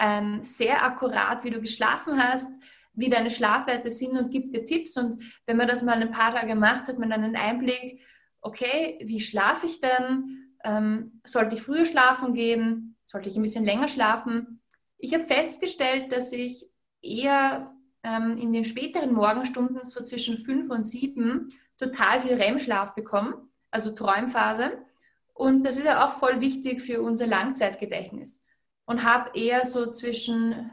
[0.00, 2.52] ähm, sehr akkurat, wie du geschlafen hast,
[2.94, 4.96] wie deine Schlafwerte sind und gibt dir Tipps.
[4.96, 8.00] Und wenn man das mal ein paar Tage macht, hat man dann einen Einblick,
[8.40, 10.56] okay, wie schlafe ich denn?
[10.64, 12.96] Ähm, sollte ich früher schlafen gehen?
[13.08, 14.60] Sollte ich ein bisschen länger schlafen.
[14.98, 16.68] Ich habe festgestellt, dass ich
[17.00, 23.48] eher ähm, in den späteren Morgenstunden so zwischen fünf und sieben total viel REM-Schlaf bekomme,
[23.70, 24.84] also Träumphase.
[25.32, 28.44] Und das ist ja auch voll wichtig für unser Langzeitgedächtnis.
[28.84, 30.70] Und habe eher so zwischen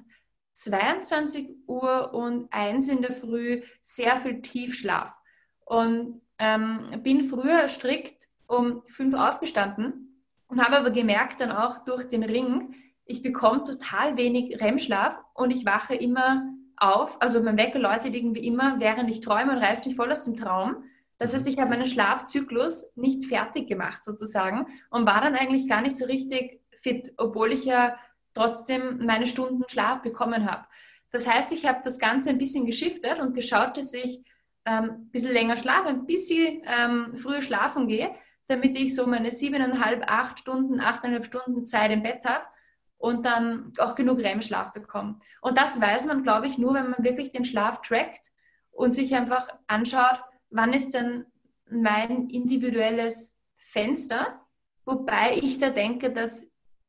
[0.54, 5.14] 22 Uhr und 1 in der Früh sehr viel Tiefschlaf.
[5.64, 10.06] Und ähm, bin früher strikt um 5 aufgestanden
[10.56, 12.74] und habe aber gemerkt dann auch durch den Ring,
[13.06, 17.22] ich bekomme total wenig REM-Schlaf und ich wache immer auf.
[17.22, 20.38] Also mein Wecker läutet irgendwie immer, während ich träume und reißt mich voll aus dem
[20.38, 20.84] Traum.
[21.18, 25.82] Das heißt, ich habe meinen Schlafzyklus nicht fertig gemacht sozusagen und war dann eigentlich gar
[25.82, 27.98] nicht so richtig fit, obwohl ich ja
[28.34, 30.66] trotzdem meine Stunden Schlaf bekommen habe.
[31.12, 34.24] Das heißt, ich habe das Ganze ein bisschen geschiftet und geschaut, dass ich
[34.66, 38.16] ähm, ein bisschen länger schlafe, ein bisschen ähm, früher schlafen gehe,
[38.48, 42.46] damit ich so meine siebeneinhalb, acht Stunden, achteinhalb Stunden Zeit im Bett habe
[42.98, 45.20] und dann auch genug REM-Schlaf bekomme.
[45.42, 48.32] Und das weiß man, glaube ich, nur, wenn man wirklich den Schlaf trackt
[48.72, 51.26] und sich einfach anschaut, wann ist denn
[51.70, 54.40] mein individuelles Fenster,
[54.86, 56.48] wobei ich da denke, dass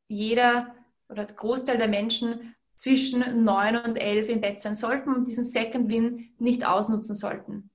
[0.09, 0.75] jeder
[1.09, 5.45] oder der Großteil der Menschen zwischen 9 und 11 im Bett sein sollten und diesen
[5.45, 7.71] Second Win nicht ausnutzen sollten.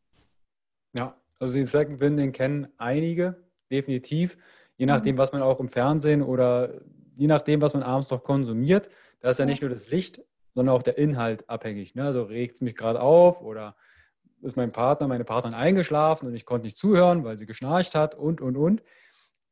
[0.94, 4.38] Ja, also den Second Win, den kennen einige, definitiv.
[4.78, 5.20] Je nachdem, mhm.
[5.20, 6.82] was man auch im Fernsehen oder
[7.16, 8.90] je nachdem, was man abends noch konsumiert.
[9.20, 10.22] Da ist ja nicht nur das Licht,
[10.54, 11.96] sondern auch der Inhalt abhängig.
[11.96, 12.04] Ne?
[12.04, 13.76] Also regt es mich gerade auf oder
[14.42, 18.16] ist mein Partner, meine Partnerin eingeschlafen und ich konnte nicht zuhören, weil sie geschnarcht hat
[18.16, 18.84] und, und, und.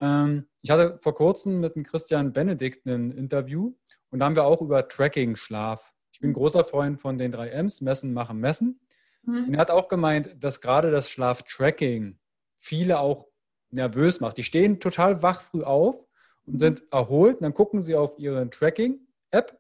[0.02, 3.74] Ähm, ich hatte vor kurzem mit dem Christian Benedikt ein Interview
[4.10, 5.94] und da haben wir auch über Tracking Schlaf.
[6.12, 6.36] Ich bin mhm.
[6.36, 8.80] großer Freund von den drei M's, messen, machen, messen.
[9.24, 9.46] Mhm.
[9.46, 12.18] Und er hat auch gemeint, dass gerade das Schlaftracking
[12.58, 13.29] viele auch
[13.72, 14.38] nervös macht.
[14.38, 15.96] Die stehen total wach früh auf
[16.46, 16.58] und mhm.
[16.58, 19.60] sind erholt und dann gucken sie auf ihre Tracking-App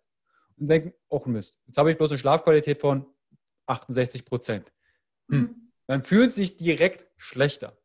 [0.57, 3.05] und denken, oh Mist, jetzt habe ich bloß eine Schlafqualität von
[3.67, 4.71] 68 Prozent.
[5.29, 5.39] Hm.
[5.39, 5.55] Mhm.
[5.87, 7.77] Dann fühlt sich direkt schlechter.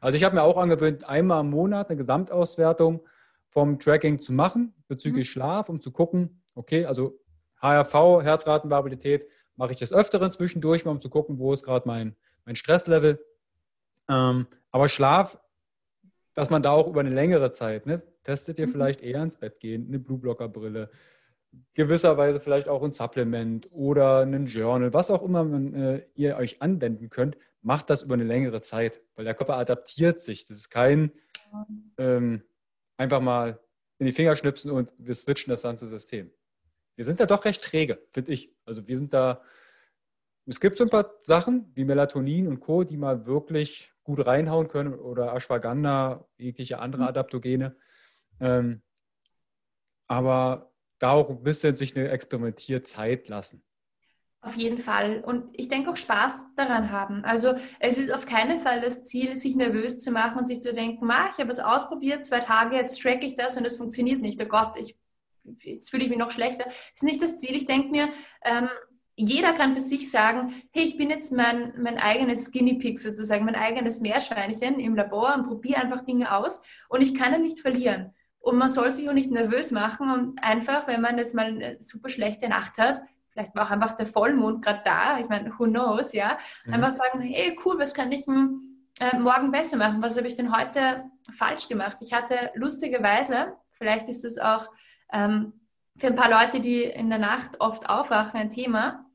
[0.00, 3.04] Also ich habe mir auch angewöhnt, einmal im Monat eine Gesamtauswertung
[3.48, 5.32] vom Tracking zu machen bezüglich mhm.
[5.32, 7.18] Schlaf, um zu gucken, okay, also
[7.60, 12.16] HRV, Herzratenvariabilität, mache ich das öfteren zwischendurch, mal um zu gucken, wo ist gerade mein,
[12.44, 13.24] mein Stresslevel.
[14.08, 15.38] Ähm, aber Schlaf,
[16.34, 18.72] dass man da auch über eine längere Zeit, ne, testet ihr mhm.
[18.72, 20.90] vielleicht eher ins Bett gehen, eine Blueblocker-Brille,
[21.74, 26.62] gewisserweise vielleicht auch ein Supplement oder ein Journal, was auch immer man, äh, ihr euch
[26.62, 30.46] anwenden könnt, macht das über eine längere Zeit, weil der Körper adaptiert sich.
[30.46, 31.12] Das ist kein
[31.98, 32.42] ähm,
[32.96, 33.60] einfach mal
[33.98, 36.30] in die Finger schnipsen und wir switchen das ganze System.
[36.96, 38.54] Wir sind da doch recht träge, finde ich.
[38.64, 39.42] Also wir sind da,
[40.46, 44.68] es gibt so ein paar Sachen wie Melatonin und Co., die mal wirklich gut reinhauen
[44.68, 47.08] können oder Ashwagandha, jegliche andere mhm.
[47.08, 47.76] Adaptogene.
[48.40, 48.82] Ähm,
[50.08, 53.64] aber da auch ein bisschen sich eine Experimentierzeit lassen.
[54.44, 55.20] Auf jeden Fall.
[55.20, 57.24] Und ich denke auch Spaß daran haben.
[57.24, 60.74] Also es ist auf keinen Fall das Ziel, sich nervös zu machen und sich zu
[60.74, 64.20] denken, Ma, ich habe es ausprobiert, zwei Tage, jetzt tracke ich das und es funktioniert
[64.20, 64.42] nicht.
[64.42, 64.98] Oh Gott, ich,
[65.60, 66.64] jetzt fühle ich mich noch schlechter.
[66.64, 67.54] Das ist nicht das Ziel.
[67.54, 68.08] Ich denke mir,
[68.42, 68.68] ähm,
[69.14, 73.44] jeder kann für sich sagen, hey, ich bin jetzt mein, mein eigenes Guinea Pig sozusagen,
[73.44, 77.60] mein eigenes Meerschweinchen im Labor und probiere einfach Dinge aus und ich kann ja nicht
[77.60, 78.14] verlieren.
[78.40, 81.76] Und man soll sich auch nicht nervös machen und einfach, wenn man jetzt mal eine
[81.80, 85.64] super schlechte Nacht hat, vielleicht war auch einfach der Vollmond gerade da, ich meine, who
[85.64, 86.74] knows, ja, mhm.
[86.74, 90.02] einfach sagen, hey, cool, was kann ich äh, morgen besser machen?
[90.02, 91.98] Was habe ich denn heute falsch gemacht?
[92.00, 94.68] Ich hatte lustigerweise, vielleicht ist das auch
[95.12, 95.52] ähm,
[95.98, 99.06] für ein paar Leute, die in der Nacht oft aufwachen, ein Thema.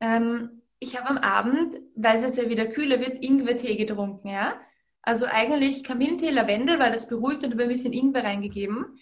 [0.00, 4.54] Ähm, ich habe am Abend, weil es jetzt ja wieder kühler wird, Ingwertee getrunken, ja.
[5.02, 8.98] Also eigentlich Kamillentee, Lavendel, weil das beruhigt und habe ein bisschen Ingwer reingegeben.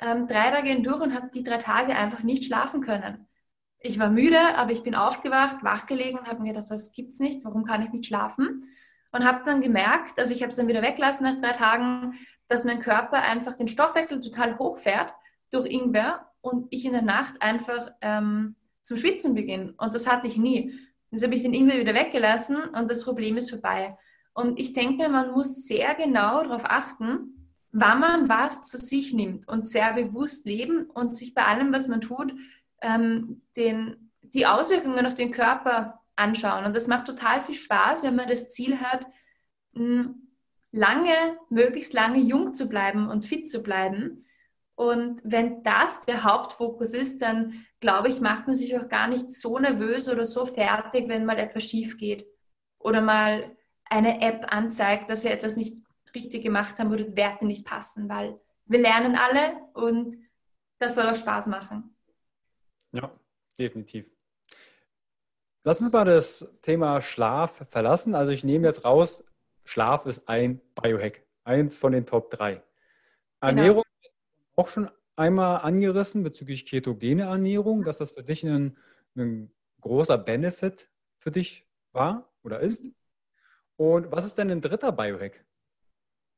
[0.00, 3.26] Ähm, drei Tage hindurch und habe die drei Tage einfach nicht schlafen können
[3.84, 7.44] ich war müde, aber ich bin aufgewacht, wachgelegen und habe mir gedacht, das gibt's nicht,
[7.44, 8.64] warum kann ich nicht schlafen?
[9.12, 12.14] Und habe dann gemerkt, also ich habe es dann wieder weggelassen nach drei Tagen,
[12.48, 15.12] dass mein Körper einfach den Stoffwechsel total hochfährt
[15.50, 19.72] durch Ingwer und ich in der Nacht einfach ähm, zum Schwitzen beginne.
[19.78, 20.78] Und das hatte ich nie.
[21.10, 23.96] Jetzt habe ich den Ingwer wieder weggelassen und das Problem ist vorbei.
[24.34, 29.48] Und ich denke, man muss sehr genau darauf achten, wann man was zu sich nimmt
[29.48, 32.34] und sehr bewusst leben und sich bei allem, was man tut,
[32.82, 36.66] ähm, den, die Auswirkungen auf den Körper anschauen.
[36.66, 39.06] Und das macht total viel Spaß, wenn man das Ziel hat,
[39.72, 44.24] lange, möglichst lange jung zu bleiben und fit zu bleiben.
[44.76, 49.30] Und wenn das der Hauptfokus ist, dann glaube ich, macht man sich auch gar nicht
[49.30, 52.26] so nervös oder so fertig, wenn mal etwas schief geht
[52.78, 55.78] oder mal eine App anzeigt, dass wir etwas nicht
[56.14, 60.16] richtig gemacht haben oder Werte nicht passen, weil wir lernen alle und
[60.78, 61.94] das soll auch Spaß machen.
[62.92, 63.12] Ja,
[63.58, 64.06] definitiv.
[65.62, 68.14] Lass uns mal das Thema Schlaf verlassen.
[68.14, 69.24] Also ich nehme jetzt raus,
[69.64, 72.54] Schlaf ist ein Biohack, eins von den Top 3.
[72.54, 72.64] Genau.
[73.40, 73.84] Ernährung.
[74.56, 78.76] Auch schon einmal angerissen bezüglich ketogene Ernährung, dass das für dich ein,
[79.16, 79.50] ein
[79.80, 82.90] großer Benefit für dich war oder ist?
[83.76, 85.44] Und was ist denn ein dritter Biohack?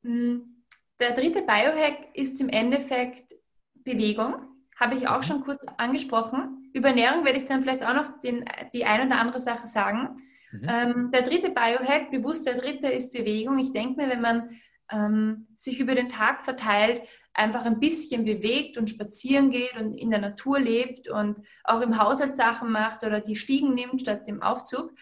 [0.03, 0.65] Hm,
[1.01, 3.35] der dritte Biohack ist im Endeffekt
[3.75, 4.35] Bewegung.
[4.77, 5.23] Habe ich auch mhm.
[5.23, 6.71] schon kurz angesprochen.
[6.73, 10.23] Über Ernährung werde ich dann vielleicht auch noch den, die eine oder andere Sache sagen.
[10.53, 10.67] Mhm.
[10.69, 13.59] Ähm, der dritte Biohack, bewusst der dritte, ist Bewegung.
[13.59, 14.51] Ich denke mir, wenn man
[14.91, 17.03] ähm, sich über den Tag verteilt,
[17.35, 21.99] einfach ein bisschen bewegt und spazieren geht und in der Natur lebt und auch im
[21.99, 24.93] Haushalt Sachen macht oder die Stiegen nimmt statt dem Aufzug,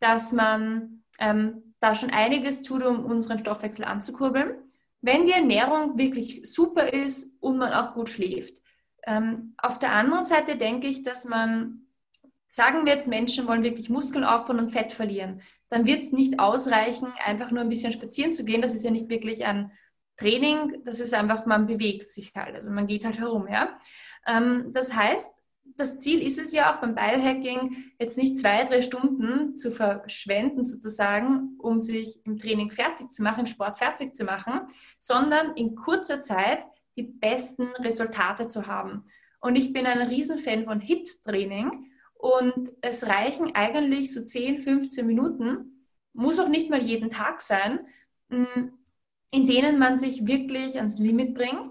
[0.00, 4.56] dass man ähm, da schon einiges tut, um unseren Stoffwechsel anzukurbeln.
[5.02, 8.62] Wenn die Ernährung wirklich super ist und man auch gut schläft.
[9.06, 11.86] Ähm, auf der anderen Seite denke ich, dass man,
[12.46, 16.38] sagen wir jetzt, Menschen wollen wirklich Muskeln aufbauen und Fett verlieren, dann wird es nicht
[16.38, 18.62] ausreichen, einfach nur ein bisschen spazieren zu gehen.
[18.62, 19.72] Das ist ja nicht wirklich ein
[20.16, 23.78] Training, das ist einfach, man bewegt sich halt, also man geht halt herum, ja.
[24.26, 25.30] Ähm, das heißt,
[25.76, 30.62] das Ziel ist es ja auch beim Biohacking, jetzt nicht zwei, drei Stunden zu verschwenden
[30.62, 34.60] sozusagen, um sich im Training fertig zu machen, im Sport fertig zu machen,
[34.98, 36.64] sondern in kurzer Zeit
[36.96, 39.04] die besten Resultate zu haben.
[39.40, 41.70] Und ich bin ein Riesenfan von HIT-Training
[42.18, 47.80] und es reichen eigentlich so 10, 15 Minuten, muss auch nicht mal jeden Tag sein,
[48.28, 48.68] mm,
[49.30, 51.70] in denen man sich wirklich ans Limit bringt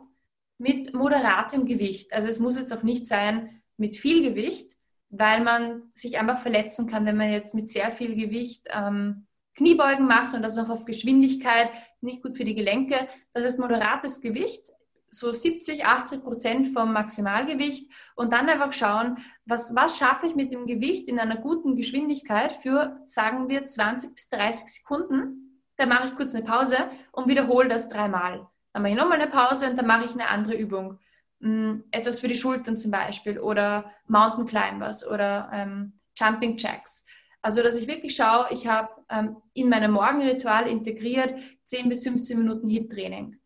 [0.58, 2.14] mit moderatem Gewicht.
[2.14, 4.76] Also es muss jetzt auch nicht sein mit viel Gewicht,
[5.10, 10.06] weil man sich einfach verletzen kann, wenn man jetzt mit sehr viel Gewicht ähm, Kniebeugen
[10.06, 11.70] macht und das auch auf Geschwindigkeit,
[12.02, 13.08] nicht gut für die Gelenke.
[13.34, 14.70] Das ist moderates Gewicht,
[15.10, 20.52] so 70, 80 Prozent vom Maximalgewicht und dann einfach schauen, was, was schaffe ich mit
[20.52, 25.62] dem Gewicht in einer guten Geschwindigkeit für, sagen wir, 20 bis 30 Sekunden.
[25.78, 28.48] Dann mache ich kurz eine Pause und wiederhole das dreimal.
[28.74, 31.00] Dann mache ich nochmal eine Pause und dann mache ich eine andere Übung.
[31.42, 37.06] Hm, etwas für die Schultern zum Beispiel oder Mountain Climbers oder ähm, Jumping Jacks.
[37.42, 42.40] Also, dass ich wirklich schaue, ich habe ähm, in meinem Morgenritual integriert 10 bis 15
[42.40, 43.40] Minuten HIT-Training.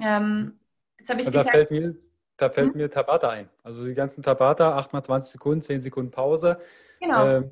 [0.00, 0.57] Ähm,
[0.98, 1.94] Jetzt habe ich also gesagt, da fällt mir,
[2.36, 2.76] da fällt hm?
[2.76, 3.48] mir Tabata ein.
[3.62, 6.58] Also die ganzen Tabata, 8 mal 20 Sekunden, 10 Sekunden Pause.
[7.00, 7.26] Genau.
[7.26, 7.50] Ähm,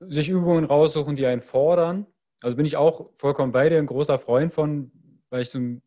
[0.00, 2.06] sich Übungen raussuchen, die einen fordern.
[2.42, 4.90] Also bin ich auch vollkommen bei dir, ein großer Freund von,
[5.30, 5.82] weil ich so ein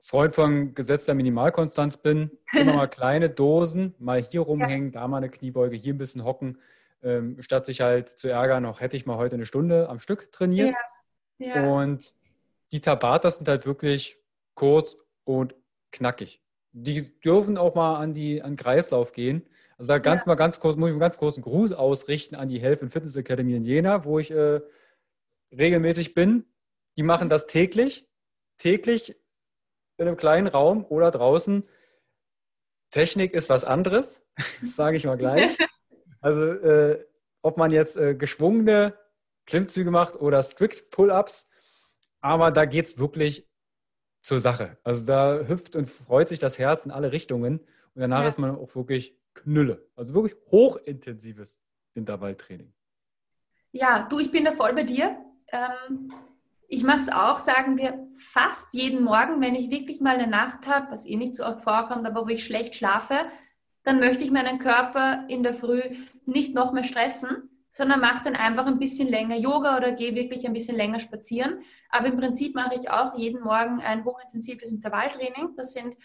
[0.00, 2.30] Freund von gesetzter Minimalkonstanz bin.
[2.52, 5.00] Immer mal kleine Dosen, mal hier rumhängen, ja.
[5.00, 6.58] da mal eine Kniebeuge, hier ein bisschen hocken,
[7.02, 10.30] ähm, statt sich halt zu ärgern, auch hätte ich mal heute eine Stunde am Stück
[10.30, 10.70] trainiert.
[10.70, 10.78] Ja.
[11.38, 11.68] Ja.
[11.68, 12.14] Und
[12.72, 14.18] die Tabatas sind halt wirklich
[14.54, 15.54] kurz und
[15.92, 16.42] knackig.
[16.72, 19.48] Die dürfen auch mal an die an Kreislauf gehen.
[19.78, 20.28] Also da ganz ja.
[20.28, 23.16] mal ganz kurz, muss ich einen ganz großen Gruß ausrichten an die Health and Fitness
[23.16, 24.60] Academy in Jena, wo ich äh,
[25.52, 26.44] regelmäßig bin.
[26.96, 28.08] Die machen das täglich,
[28.58, 29.16] täglich
[29.96, 31.68] in einem kleinen Raum oder draußen.
[32.90, 34.22] Technik ist was anderes,
[34.64, 35.56] sage ich mal gleich.
[36.20, 37.04] Also äh,
[37.42, 38.98] ob man jetzt äh, geschwungene
[39.44, 41.50] Klimmzüge macht oder Strict Pull-ups,
[42.22, 43.46] aber da geht es wirklich
[44.24, 44.78] zur Sache.
[44.82, 47.60] Also da hüpft und freut sich das Herz in alle Richtungen
[47.94, 48.28] und danach ja.
[48.28, 49.86] ist man auch wirklich Knülle.
[49.96, 51.62] Also wirklich hochintensives
[51.92, 52.72] Intervalltraining.
[53.70, 55.16] Ja, du, ich bin da voll bei dir.
[55.52, 56.10] Ähm,
[56.68, 60.66] ich mache es auch, sagen wir, fast jeden Morgen, wenn ich wirklich mal eine Nacht
[60.66, 63.26] habe, was eh nicht so oft vorkommt, aber wo ich schlecht schlafe,
[63.82, 65.82] dann möchte ich meinen Körper in der Früh
[66.24, 70.46] nicht noch mehr stressen, sondern mache dann einfach ein bisschen länger Yoga oder gehe wirklich
[70.46, 71.64] ein bisschen länger spazieren.
[71.90, 75.56] Aber im Prinzip mache ich auch jeden Morgen ein hochintensives Intervalltraining.
[75.56, 75.96] Das sind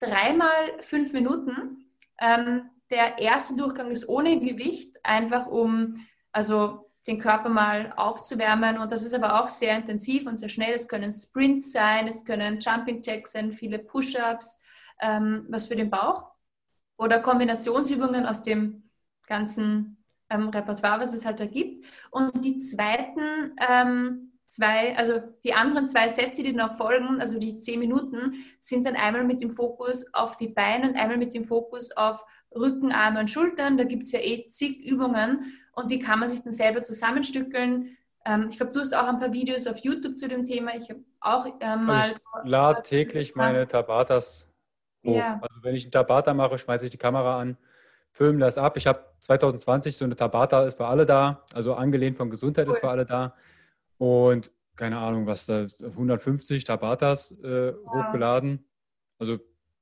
[0.00, 1.88] dreimal fünf Minuten.
[2.20, 8.78] Ähm, der erste Durchgang ist ohne Gewicht, einfach um also den Körper mal aufzuwärmen.
[8.78, 10.74] Und das ist aber auch sehr intensiv und sehr schnell.
[10.74, 14.60] Es können Sprints sein, es können Jumping Jacks sein, viele Push-ups,
[15.00, 16.32] ähm, was für den Bauch.
[16.96, 18.90] Oder Kombinationsübungen aus dem
[19.28, 20.01] ganzen
[20.32, 21.84] ähm, Repertoire, was es halt da gibt.
[22.10, 27.60] Und die zweiten ähm, zwei, also die anderen zwei Sätze, die noch folgen, also die
[27.60, 31.44] zehn Minuten, sind dann einmal mit dem Fokus auf die Beine und einmal mit dem
[31.44, 32.24] Fokus auf
[32.54, 33.78] Rücken, Arme und Schultern.
[33.78, 37.96] Da gibt es ja eh zig Übungen und die kann man sich dann selber zusammenstückeln.
[38.26, 40.76] Ähm, ich glaube, du hast auch ein paar Videos auf YouTube zu dem Thema.
[40.76, 42.02] Ich habe auch ähm, mal.
[42.02, 44.50] Also ich lade täglich meine Tabatas
[45.04, 45.16] hoch.
[45.16, 45.40] Ja.
[45.40, 47.56] Also wenn ich einen Tabata mache, schmeiße ich die Kamera an
[48.12, 48.76] filmen das ab.
[48.76, 52.74] Ich habe 2020 so eine Tabata ist für alle da, also angelehnt von Gesundheit cool.
[52.74, 53.34] ist für alle da.
[53.98, 58.06] Und keine Ahnung, was da, 150 Tabatas äh, wow.
[58.06, 58.64] hochgeladen.
[59.18, 59.38] Also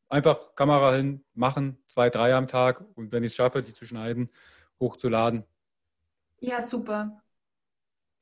[0.09, 3.85] einfach Kamera hin, machen, zwei, drei am Tag und wenn ich es schaffe, die zu
[3.85, 4.31] schneiden,
[4.78, 5.45] hochzuladen.
[6.41, 7.22] Ja, super.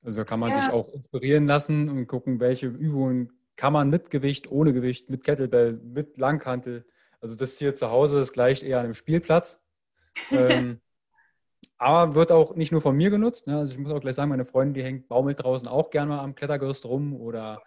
[0.02, 0.60] Also kann man ja.
[0.62, 5.24] sich auch inspirieren lassen und gucken, welche Übungen kann man mit Gewicht, ohne Gewicht, mit
[5.24, 6.86] Kettlebell, mit Langhantel.
[7.20, 9.60] Also das hier zu Hause, das gleicht eher an einem Spielplatz.
[10.30, 10.80] Ähm,
[11.78, 13.46] aber wird auch nicht nur von mir genutzt.
[13.46, 13.56] Ne?
[13.56, 16.20] Also ich muss auch gleich sagen, meine Freundin, die hängt baumelt draußen auch gerne mal
[16.20, 17.62] am Klettergerüst rum oder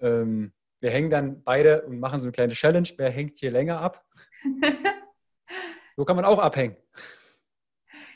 [0.00, 2.88] ähm, wir hängen dann beide und machen so eine kleine Challenge.
[2.96, 4.04] Wer hängt hier länger ab?
[5.96, 6.76] so kann man auch abhängen.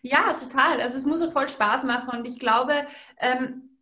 [0.03, 0.81] Ja, total.
[0.81, 2.87] Also es muss auch voll Spaß machen und ich glaube,
[3.19, 3.79] ähm,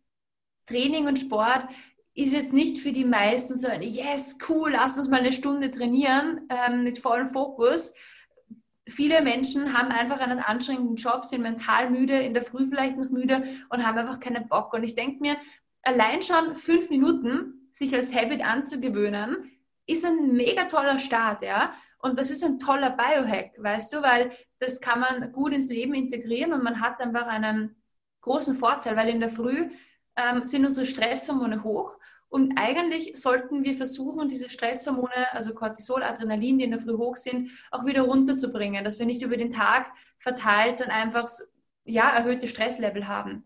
[0.65, 1.67] Training und Sport
[2.13, 5.71] ist jetzt nicht für die meisten so ein Yes, cool, lass uns mal eine Stunde
[5.71, 7.93] trainieren ähm, mit vollem Fokus.
[8.89, 13.09] Viele Menschen haben einfach einen anstrengenden Job, sind mental müde, in der Früh vielleicht noch
[13.09, 14.73] müde und haben einfach keinen Bock.
[14.73, 15.37] Und ich denke mir,
[15.83, 19.51] allein schon fünf Minuten sich als Habit anzugewöhnen,
[19.87, 21.73] ist ein mega toller Start, ja.
[22.01, 25.93] Und das ist ein toller Biohack, weißt du, weil das kann man gut ins Leben
[25.93, 27.75] integrieren und man hat einfach einen
[28.21, 29.69] großen Vorteil, weil in der Früh
[30.15, 31.97] ähm, sind unsere Stresshormone hoch
[32.29, 37.15] und eigentlich sollten wir versuchen, diese Stresshormone, also Cortisol, Adrenalin, die in der Früh hoch
[37.15, 41.27] sind, auch wieder runterzubringen, dass wir nicht über den Tag verteilt dann einfach
[41.85, 43.45] ja, erhöhte Stresslevel haben.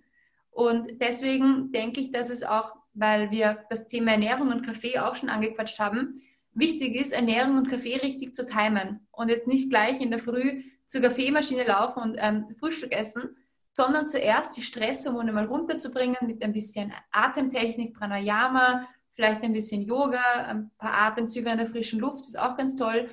[0.52, 5.16] Und deswegen denke ich, dass es auch, weil wir das Thema Ernährung und Kaffee auch
[5.16, 6.16] schon angequatscht haben,
[6.54, 10.62] wichtig ist, Ernährung und Kaffee richtig zu timen und jetzt nicht gleich in der Früh
[10.86, 13.38] zur Kaffeemaschine laufen und ähm, Frühstück essen,
[13.74, 20.46] sondern zuerst die Stresshormone mal runterzubringen mit ein bisschen Atemtechnik, Pranayama, vielleicht ein bisschen Yoga,
[20.48, 23.10] ein paar Atemzüge an der frischen Luft, ist auch ganz toll.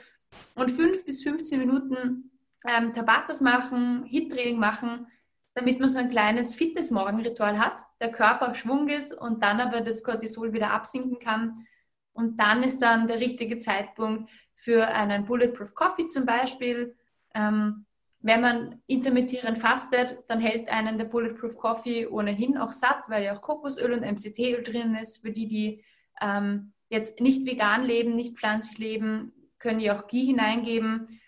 [0.55, 2.31] Und fünf bis 15 Minuten
[2.69, 5.07] ähm, Tabatas machen, Hit-Training machen,
[5.55, 9.81] damit man so ein kleines Fitness-Morgenritual hat, der Körper auf Schwung ist und dann aber
[9.81, 11.67] das Cortisol wieder absinken kann
[12.13, 16.97] und dann ist dann der richtige Zeitpunkt für einen Bulletproof Coffee zum Beispiel.
[17.35, 17.87] Ähm,
[18.23, 23.37] wenn man intermittierend fastet, dann hält einen der Bulletproof Coffee ohnehin auch satt, weil ja
[23.37, 25.23] auch Kokosöl und MCT-Öl drin ist.
[25.23, 25.85] Für die, die
[26.21, 31.21] ähm, jetzt nicht vegan leben, nicht pflanzlich leben, können ja auch Ghee hineingeben.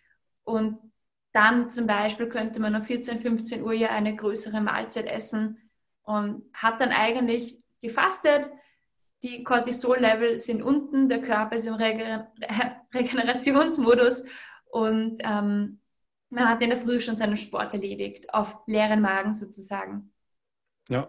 [0.45, 0.79] Und
[1.33, 5.71] dann zum Beispiel könnte man um 14, 15 Uhr ja eine größere Mahlzeit essen
[6.03, 8.51] und hat dann eigentlich gefastet,
[9.23, 12.33] die Cortisol-Level sind unten, der Körper ist im Regener
[12.95, 14.25] Regenerationsmodus
[14.67, 15.81] und ähm,
[16.33, 20.13] man hat in der Früh schon seinen Sport erledigt, auf leeren Magen sozusagen.
[20.89, 21.09] Ja,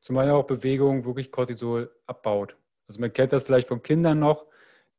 [0.00, 2.56] zumal ja auch Bewegung wirklich Cortisol abbaut.
[2.88, 4.46] Also man kennt das vielleicht von Kindern noch,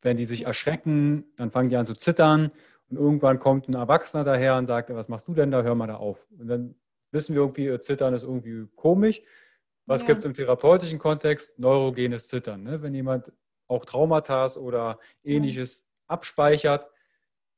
[0.01, 2.51] wenn die sich erschrecken, dann fangen die an zu zittern
[2.89, 5.87] und irgendwann kommt ein Erwachsener daher und sagt, was machst du denn da, hör mal
[5.87, 6.25] da auf.
[6.37, 6.75] Und dann
[7.11, 9.21] wissen wir irgendwie, Zittern ist irgendwie komisch.
[9.85, 10.07] Was ja.
[10.07, 11.57] gibt es im therapeutischen Kontext?
[11.59, 12.63] Neurogenes Zittern.
[12.63, 12.81] Ne?
[12.81, 13.33] Wenn jemand
[13.67, 16.15] auch Traumata oder ähnliches ja.
[16.15, 16.89] abspeichert,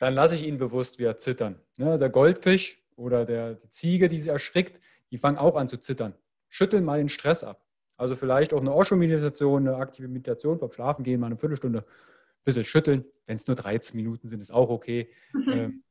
[0.02, 1.60] dann lasse ich ihn bewusst wieder zittern.
[1.78, 1.98] Ne?
[2.00, 4.82] Der Goldfisch oder der, die Ziege, die sie erschrickt,
[5.12, 6.16] die fangen auch an zu zittern.
[6.50, 7.64] Schütteln mal den Stress ab.
[7.98, 12.44] Also vielleicht auch eine Osho-Meditation, eine aktive Meditation vom Schlafen gehen, mal eine Viertelstunde, ein
[12.44, 13.06] bisschen schütteln.
[13.28, 15.08] Wenn es nur 13 Minuten sind, ist auch okay.
[15.34, 15.52] Mhm.
[15.52, 15.84] Ähm,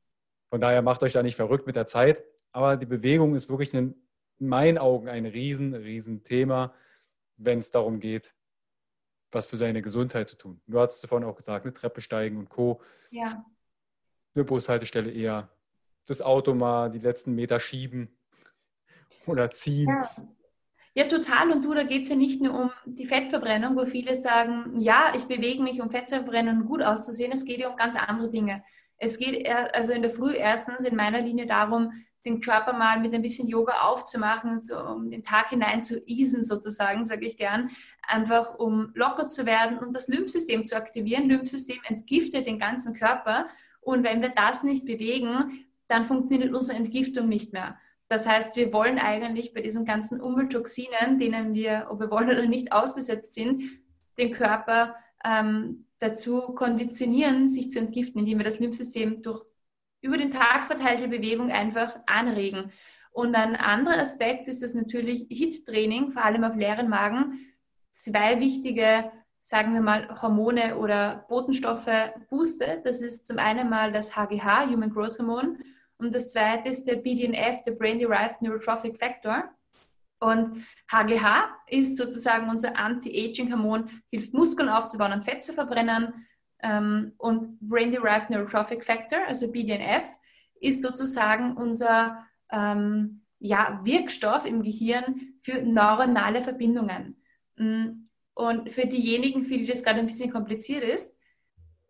[0.49, 2.25] von daher macht euch da nicht verrückt mit der Zeit.
[2.51, 3.95] Aber die Bewegung ist wirklich ein
[4.41, 6.75] in meinen Augen ein riesen, riesen Thema,
[7.37, 8.35] wenn es darum geht,
[9.31, 10.61] was für seine Gesundheit zu tun.
[10.67, 12.81] Du hast es vorhin auch gesagt, eine Treppe steigen und Co.
[13.11, 13.45] Ja.
[14.35, 15.49] Eine Bushaltestelle eher.
[16.07, 18.17] Das Auto mal die letzten Meter schieben
[19.27, 19.89] oder ziehen.
[19.89, 20.11] Ja.
[20.95, 21.53] Ja, total.
[21.53, 25.13] Und du, da geht es ja nicht nur um die Fettverbrennung, wo viele sagen, ja,
[25.15, 27.31] ich bewege mich, um Fett zu verbrennen und gut auszusehen.
[27.33, 28.65] Es geht ja um ganz andere Dinge.
[28.97, 31.93] Es geht also in der Früh erstens in meiner Linie darum,
[32.27, 36.45] den Körper mal mit ein bisschen Yoga aufzumachen, so um den Tag hinein zu easen
[36.45, 37.71] sozusagen, sage ich gern,
[38.03, 41.31] einfach um locker zu werden und das Lymphsystem zu aktivieren.
[41.31, 43.47] Lymphsystem entgiftet den ganzen Körper
[43.81, 47.79] und wenn wir das nicht bewegen, dann funktioniert unsere Entgiftung nicht mehr.
[48.09, 52.47] Das heißt, wir wollen eigentlich bei diesen ganzen Umwelttoxinen, denen wir, ob wir wollen oder
[52.47, 53.63] nicht, ausgesetzt sind,
[54.19, 59.45] den Körper ähm, dazu konditionieren, sich zu entgiften, indem wir das Lymphsystem durch
[60.01, 62.73] über den Tag verteilte Bewegung einfach anregen.
[63.13, 67.39] Und ein anderer Aspekt ist das natürlich HIT-Training, vor allem auf leeren Magen,
[67.91, 69.11] zwei wichtige,
[69.41, 71.89] sagen wir mal, Hormone oder Botenstoffe
[72.29, 72.85] boostet.
[72.85, 75.59] Das ist zum einen mal das HGH, Human Growth Hormone,
[76.01, 79.45] und das zweite ist der BDNF, der Brain Derived Neurotrophic Factor.
[80.19, 86.27] Und HGH ist sozusagen unser Anti-Aging-Hormon, hilft Muskeln aufzubauen und Fett zu verbrennen.
[86.63, 90.05] Ähm, und Brain-Derived Neurotrophic Factor, also BDNF,
[90.61, 97.23] ist sozusagen unser ähm, ja, Wirkstoff im Gehirn für neuronale Verbindungen.
[98.35, 101.13] Und für diejenigen, für die das gerade ein bisschen kompliziert ist,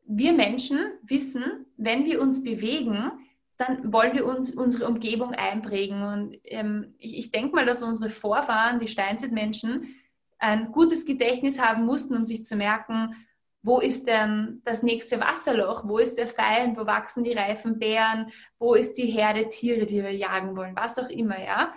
[0.06, 3.12] wir Menschen wissen, wenn wir uns bewegen,
[3.56, 6.02] dann wollen wir uns unsere Umgebung einprägen.
[6.02, 9.94] Und ähm, ich, ich denke mal, dass unsere Vorfahren, die Steinzeitmenschen,
[10.38, 13.14] ein gutes Gedächtnis haben mussten, um sich zu merken,
[13.62, 18.32] wo ist denn das nächste Wasserloch, wo ist der Feind, wo wachsen die reifen Bären,
[18.58, 21.74] wo ist die Herde Tiere, die wir jagen wollen, was auch immer, ja.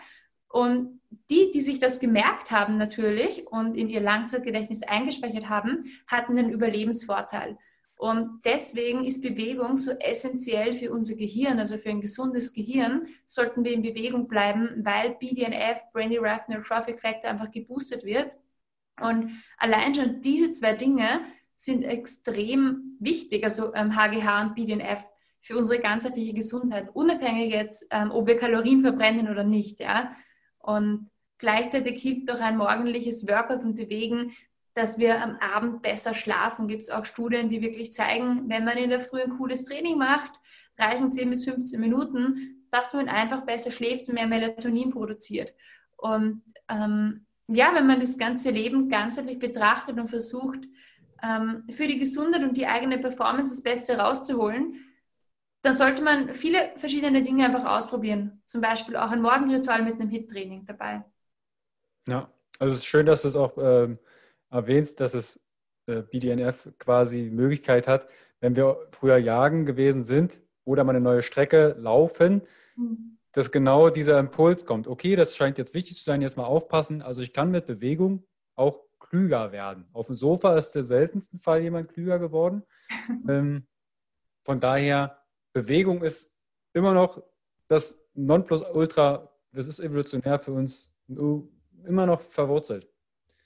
[0.53, 1.01] Und
[1.31, 6.51] die, die sich das gemerkt haben natürlich und in ihr Langzeitgedächtnis eingespeichert haben, hatten den
[6.51, 7.57] Überlebensvorteil.
[7.97, 13.65] Und deswegen ist Bewegung so essentiell für unser Gehirn, also für ein gesundes Gehirn, sollten
[13.65, 18.31] wir in Bewegung bleiben, weil BDNF, Brain Derived Neurotrophic Factor, einfach geboostet wird.
[19.01, 21.21] Und allein schon diese zwei Dinge
[21.55, 25.03] sind extrem wichtig, also ähm, HGH und BDNF,
[25.41, 29.79] für unsere ganzheitliche Gesundheit, unabhängig jetzt, ähm, ob wir Kalorien verbrennen oder nicht.
[29.79, 30.15] Ja?
[30.63, 34.33] Und gleichzeitig hilft auch ein morgendliches Workout und Bewegen,
[34.73, 36.67] dass wir am Abend besser schlafen.
[36.67, 39.97] Gibt es auch Studien, die wirklich zeigen, wenn man in der Früh ein cooles Training
[39.97, 40.31] macht,
[40.79, 45.53] reichen 10 bis 15 Minuten, dass man einfach besser schläft und mehr Melatonin produziert.
[45.97, 50.59] Und ähm, ja, wenn man das ganze Leben ganzheitlich betrachtet und versucht,
[51.21, 54.75] ähm, für die Gesundheit und die eigene Performance das Beste rauszuholen,
[55.63, 58.41] dann sollte man viele verschiedene Dinge einfach ausprobieren.
[58.45, 61.03] Zum Beispiel auch ein Morgenritual mit einem HIT-Training dabei.
[62.07, 63.97] Ja, also es ist schön, dass du es auch ähm,
[64.51, 65.39] erwähnst, dass es
[65.87, 68.09] äh, BDNF quasi die Möglichkeit hat,
[68.41, 72.41] wenn wir früher jagen gewesen sind oder mal eine neue Strecke laufen,
[72.75, 73.17] mhm.
[73.31, 74.89] dass genau dieser Impuls kommt.
[74.89, 77.01] Okay, das scheint jetzt wichtig zu sein, jetzt mal aufpassen.
[77.01, 79.87] Also ich kann mit Bewegung auch klüger werden.
[79.93, 82.63] Auf dem Sofa ist der seltenste Fall jemand klüger geworden.
[83.29, 83.65] ähm,
[84.43, 85.22] von daher,
[85.53, 86.35] Bewegung ist
[86.73, 87.23] immer noch
[87.67, 92.87] das Nonplusultra, das ist evolutionär für uns immer noch verwurzelt.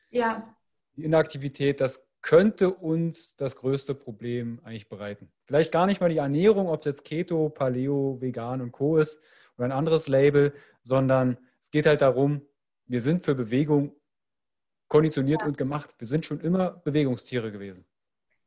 [0.10, 0.56] Ja.
[0.96, 5.32] Die Inaktivität, das könnte uns das größte Problem eigentlich bereiten.
[5.46, 8.98] Vielleicht gar nicht mal die Ernährung, ob es jetzt Keto, Paleo, Vegan und Co.
[8.98, 9.22] ist
[9.58, 12.42] oder ein anderes Label, sondern es geht halt darum,
[12.86, 13.94] wir sind für Bewegung
[14.88, 15.48] konditioniert ja.
[15.48, 15.94] und gemacht.
[15.98, 17.86] Wir sind schon immer Bewegungstiere gewesen.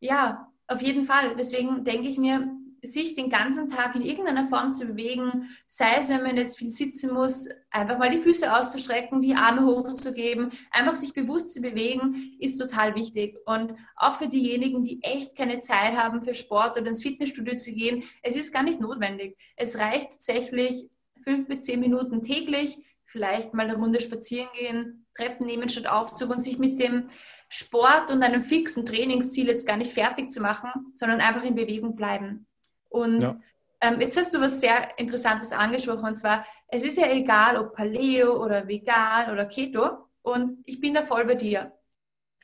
[0.01, 1.37] Ja, auf jeden Fall.
[1.37, 2.49] Deswegen denke ich mir,
[2.83, 6.71] sich den ganzen Tag in irgendeiner Form zu bewegen, sei es, wenn man jetzt viel
[6.71, 12.37] sitzen muss, einfach mal die Füße auszustrecken, die Arme hochzugeben, einfach sich bewusst zu bewegen,
[12.41, 13.39] ist total wichtig.
[13.47, 17.73] Und auch für diejenigen, die echt keine Zeit haben für Sport oder ins Fitnessstudio zu
[17.73, 19.37] gehen, es ist gar nicht notwendig.
[19.57, 20.89] Es reicht tatsächlich
[21.23, 26.31] fünf bis zehn Minuten täglich, vielleicht mal eine Runde spazieren gehen, Treppen nehmen statt Aufzug
[26.31, 27.09] und sich mit dem
[27.49, 31.97] Sport und einem fixen Trainingsziel jetzt gar nicht fertig zu machen, sondern einfach in Bewegung
[31.97, 32.47] bleiben.
[32.91, 33.41] Und ja.
[33.81, 37.75] ähm, jetzt hast du was sehr Interessantes angesprochen, und zwar, es ist ja egal, ob
[37.75, 41.73] Paleo oder vegan oder Keto, und ich bin da voll bei dir.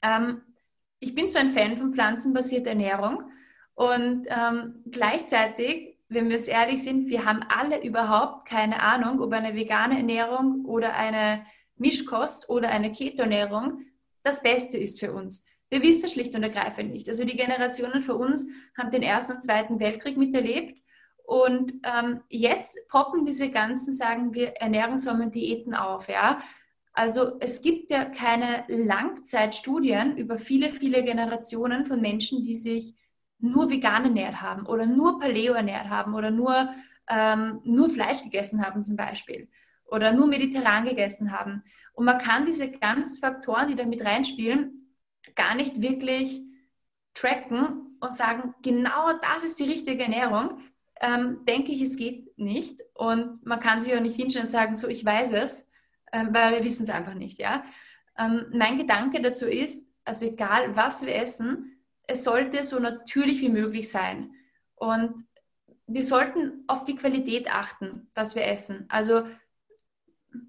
[0.02, 0.40] Ähm,
[0.98, 3.30] ich bin zwar ein Fan von pflanzenbasierter Ernährung
[3.74, 9.32] und ähm, gleichzeitig, wenn wir uns ehrlich sind, wir haben alle überhaupt keine Ahnung, ob
[9.32, 11.44] eine vegane Ernährung oder eine
[11.76, 13.82] Mischkost oder eine Keto-Ernährung
[14.22, 15.44] das Beste ist für uns.
[15.68, 17.08] Wir wissen schlicht und ergreifend nicht.
[17.08, 18.46] Also die Generationen vor uns
[18.76, 20.80] haben den Ersten und Zweiten Weltkrieg miterlebt
[21.24, 26.08] und ähm, jetzt poppen diese ganzen, sagen wir, Ernährungsformen, Diäten auf.
[26.08, 26.40] Ja?
[26.92, 32.94] Also es gibt ja keine Langzeitstudien über viele, viele Generationen von Menschen, die sich
[33.38, 36.70] nur vegan ernährt haben oder nur Paleo ernährt haben oder nur,
[37.10, 39.48] ähm, nur Fleisch gegessen haben zum Beispiel
[39.88, 41.62] oder nur mediterran gegessen haben.
[41.92, 44.85] Und man kann diese ganzen Faktoren, die da mit reinspielen,
[45.34, 46.42] gar nicht wirklich
[47.14, 50.60] tracken und sagen, genau das ist die richtige Ernährung,
[51.00, 52.82] ähm, denke ich, es geht nicht.
[52.94, 55.68] Und man kann sich auch nicht hinstellen und sagen, so, ich weiß es,
[56.12, 57.38] ähm, weil wir wissen es einfach nicht.
[57.38, 57.64] Ja?
[58.18, 63.48] Ähm, mein Gedanke dazu ist, also egal was wir essen, es sollte so natürlich wie
[63.48, 64.32] möglich sein.
[64.76, 65.24] Und
[65.86, 68.86] wir sollten auf die Qualität achten, was wir essen.
[68.88, 69.24] Also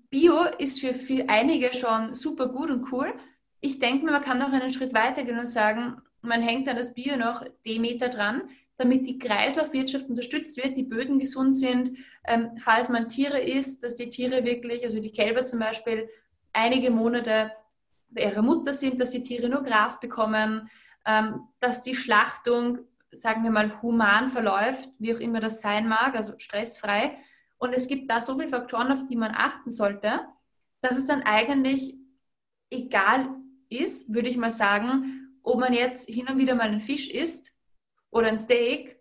[0.09, 3.13] Bio ist für, für einige schon super gut und cool,
[3.61, 6.75] ich denke mir, man kann noch einen Schritt weiter gehen und sagen, man hängt an
[6.75, 12.51] das Bio noch Demeter dran, damit die Kreislaufwirtschaft unterstützt wird, die Böden gesund sind, ähm,
[12.59, 16.09] falls man Tiere isst, dass die Tiere wirklich, also die Kälber zum Beispiel,
[16.53, 17.51] einige Monate
[18.09, 20.69] bei ihrer Mutter sind, dass die Tiere nur Gras bekommen,
[21.05, 22.79] ähm, dass die Schlachtung,
[23.11, 27.17] sagen wir mal, human verläuft, wie auch immer das sein mag, also stressfrei.
[27.57, 30.21] Und es gibt da so viele Faktoren, auf die man achten sollte,
[30.81, 31.95] dass es dann eigentlich
[32.69, 33.29] egal
[33.69, 37.51] ist, würde ich mal sagen, ob man jetzt hin und wieder mal einen Fisch isst
[38.11, 38.99] oder ein Steak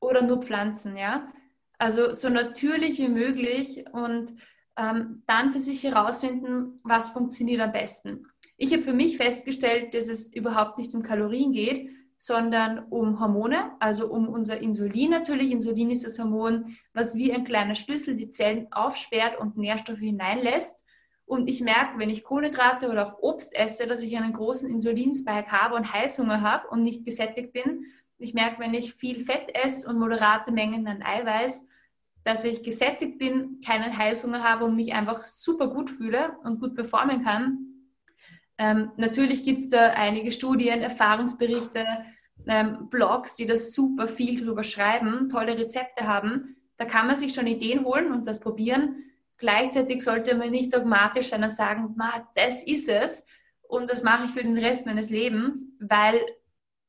[0.00, 1.32] oder nur Pflanzen, ja.
[1.78, 4.34] Also so natürlich wie möglich und
[4.76, 8.26] ähm, dann für sich herausfinden, was funktioniert am besten.
[8.56, 13.72] Ich habe für mich festgestellt, dass es überhaupt nicht um Kalorien geht, sondern um Hormone,
[13.78, 15.52] also um unser Insulin natürlich.
[15.52, 20.84] Insulin ist das Hormon, was wie ein kleiner Schlüssel die Zellen aufsperrt und Nährstoffe hineinlässt.
[21.28, 25.52] Und ich merke, wenn ich Kohlenhydrate oder auch Obst esse, dass ich einen großen Insulinspike
[25.52, 27.84] habe und Heißhunger habe und nicht gesättigt bin.
[28.16, 31.66] Ich merke, wenn ich viel Fett esse und moderate Mengen an Eiweiß,
[32.24, 36.74] dass ich gesättigt bin, keinen Heißhunger habe und mich einfach super gut fühle und gut
[36.74, 37.58] performen kann.
[38.56, 41.84] Ähm, natürlich gibt es da einige Studien, Erfahrungsberichte,
[42.46, 46.56] ähm, Blogs, die das super viel drüber schreiben, tolle Rezepte haben.
[46.78, 49.04] Da kann man sich schon Ideen holen und das probieren.
[49.38, 51.96] Gleichzeitig sollte man nicht dogmatisch sein und sagen,
[52.34, 53.26] das ist es
[53.62, 56.20] und das mache ich für den Rest meines Lebens, weil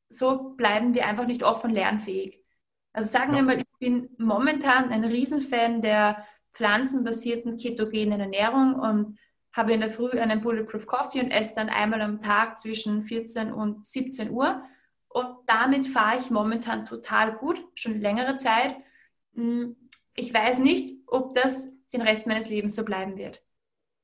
[0.10, 2.44] so bleiben wir einfach nicht offen lernfähig.
[2.92, 9.20] Also sagen wir mal, ich bin momentan ein Riesenfan der pflanzenbasierten ketogenen Ernährung und
[9.54, 13.52] habe in der Früh einen Bulletproof Coffee und esse dann einmal am Tag zwischen 14
[13.52, 14.64] und 17 Uhr.
[15.08, 18.76] Und damit fahre ich momentan total gut, schon längere Zeit.
[19.36, 19.76] Hm,
[20.16, 23.44] ich weiß nicht, ob das den Rest meines Lebens so bleiben wird.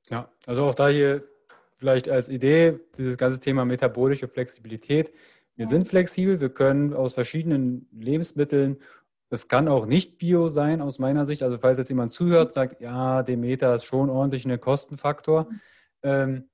[0.10, 1.24] Ja, also auch da hier
[1.78, 5.12] vielleicht als Idee dieses ganze Thema metabolische Flexibilität.
[5.56, 5.70] Wir ja.
[5.70, 8.78] sind flexibel, wir können aus verschiedenen Lebensmitteln,
[9.30, 11.42] es kann auch nicht Bio sein aus meiner Sicht.
[11.44, 15.50] Also falls jetzt jemand zuhört, sagt, ja, Demeter ist schon ordentlich ein Kostenfaktor.
[16.04, 16.50] Ähm,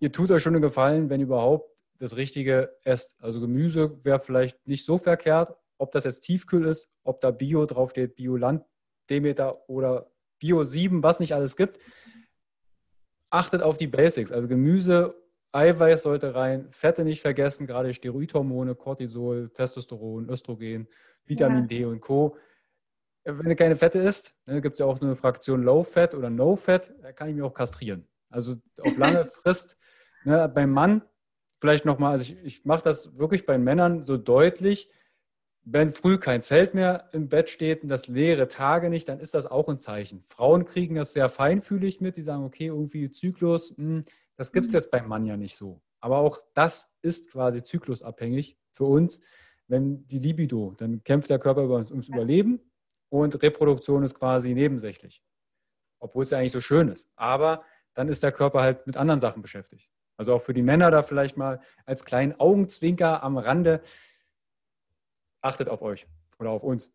[0.00, 3.22] ihr tut euch schon einen Gefallen, wenn überhaupt das Richtige esst.
[3.22, 7.66] Also Gemüse wäre vielleicht nicht so verkehrt, ob das jetzt Tiefkühl ist, ob da Bio
[7.66, 8.64] draufsteht, Bio-Land,
[9.10, 11.78] Demeter oder Bio 7, was nicht alles gibt.
[13.30, 14.32] Achtet auf die Basics.
[14.32, 15.14] Also Gemüse,
[15.52, 20.88] Eiweiß sollte rein, Fette nicht vergessen, gerade Steroidhormone, Cortisol, Testosteron, Östrogen,
[21.24, 21.66] Vitamin ja.
[21.66, 22.36] D und Co.
[23.24, 26.30] Wenn du keine Fette isst, ne, gibt es ja auch eine Fraktion Low Fat oder
[26.30, 28.06] No Fat, da kann ich mich auch kastrieren.
[28.30, 29.76] Also auf lange Frist,
[30.24, 31.02] ne, beim Mann
[31.60, 34.90] vielleicht nochmal, also ich, ich mache das wirklich bei Männern so deutlich,
[35.70, 39.34] wenn früh kein Zelt mehr im Bett steht und das leere Tage nicht, dann ist
[39.34, 40.22] das auch ein Zeichen.
[40.26, 44.04] Frauen kriegen das sehr feinfühlig mit, die sagen, okay, irgendwie Zyklus, mh, hm,
[44.36, 44.78] das gibt es mhm.
[44.78, 45.82] jetzt beim Mann ja nicht so.
[46.00, 49.20] Aber auch das ist quasi zyklusabhängig für uns.
[49.66, 52.60] Wenn die Libido, dann kämpft der Körper ums Überleben
[53.10, 55.22] und Reproduktion ist quasi nebensächlich.
[55.98, 57.10] Obwohl es ja eigentlich so schön ist.
[57.16, 57.64] Aber
[57.94, 59.90] dann ist der Körper halt mit anderen Sachen beschäftigt.
[60.16, 63.82] Also auch für die Männer da vielleicht mal als kleinen Augenzwinker am Rande
[65.40, 66.06] achtet auf euch
[66.38, 66.92] oder auf uns.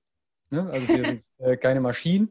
[0.52, 0.70] Ne?
[0.72, 2.30] Also wir sind äh, keine Maschinen.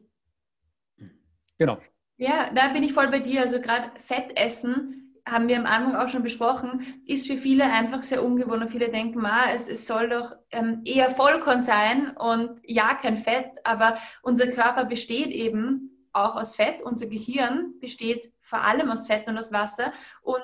[1.57, 1.79] Genau.
[2.17, 3.41] Ja, da bin ich voll bei dir.
[3.41, 8.23] Also gerade Fettessen haben wir am Anfang auch schon besprochen, ist für viele einfach sehr
[8.23, 12.93] ungewohnt und viele denken, ah, es, es soll doch ähm, eher Vollkorn sein und ja,
[12.95, 18.91] kein Fett, aber unser Körper besteht eben auch aus Fett, unser Gehirn besteht vor allem
[18.91, 20.43] aus Fett und aus Wasser und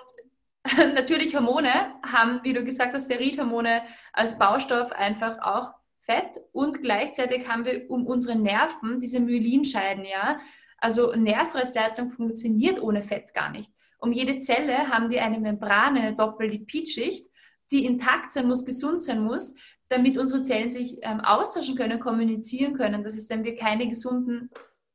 [0.94, 3.82] natürlich Hormone haben, wie du gesagt hast, Steroidhormone
[4.14, 10.40] als Baustoff einfach auch Fett und gleichzeitig haben wir um unsere Nerven diese Myelinscheiden, ja.
[10.78, 13.72] Also Nervreizleitung funktioniert ohne Fett gar nicht.
[14.00, 17.28] Um jede Zelle haben wir eine Membran, eine Doppellipidschicht,
[17.70, 19.56] die intakt sein muss, gesund sein muss,
[19.90, 23.04] damit unsere Zellen sich ähm, austauschen können, kommunizieren können.
[23.04, 24.50] Das ist, wenn wir keine gesunden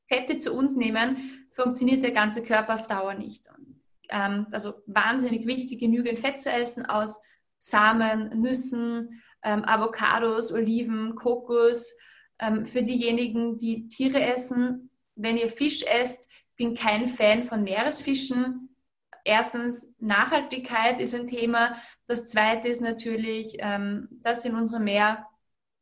[0.09, 3.49] Fette zu uns nehmen, funktioniert der ganze Körper auf Dauer nicht.
[3.49, 3.74] Und
[4.11, 7.21] ähm, also wahnsinnig wichtig, genügend Fett zu essen aus
[7.59, 11.95] Samen, Nüssen, ähm, Avocados, Oliven, Kokos.
[12.39, 18.77] Ähm, für diejenigen, die Tiere essen, wenn ihr Fisch esst, bin kein Fan von Meeresfischen.
[19.25, 21.77] Erstens, Nachhaltigkeit ist ein Thema.
[22.07, 25.27] Das zweite ist natürlich, ähm, dass in unserem Meer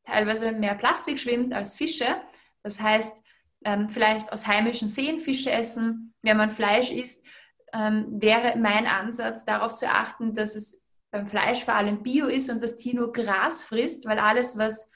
[0.04, 2.20] teilweise mehr Plastik schwimmt als Fische.
[2.62, 3.14] Das heißt,
[3.64, 6.14] ähm, vielleicht aus heimischen Seen Fische essen.
[6.22, 7.24] Wenn man Fleisch isst,
[7.72, 12.50] ähm, wäre mein Ansatz, darauf zu achten, dass es beim Fleisch vor allem Bio ist
[12.50, 14.90] und das Tier nur Gras frisst, weil alles, was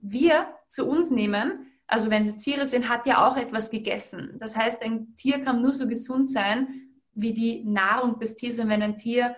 [0.00, 4.36] wir zu uns nehmen, also wenn es Tiere sind, hat ja auch etwas gegessen.
[4.38, 6.80] Das heißt, ein Tier kann nur so gesund sein
[7.12, 8.58] wie die Nahrung des Tieres.
[8.58, 9.36] Und wenn ein Tier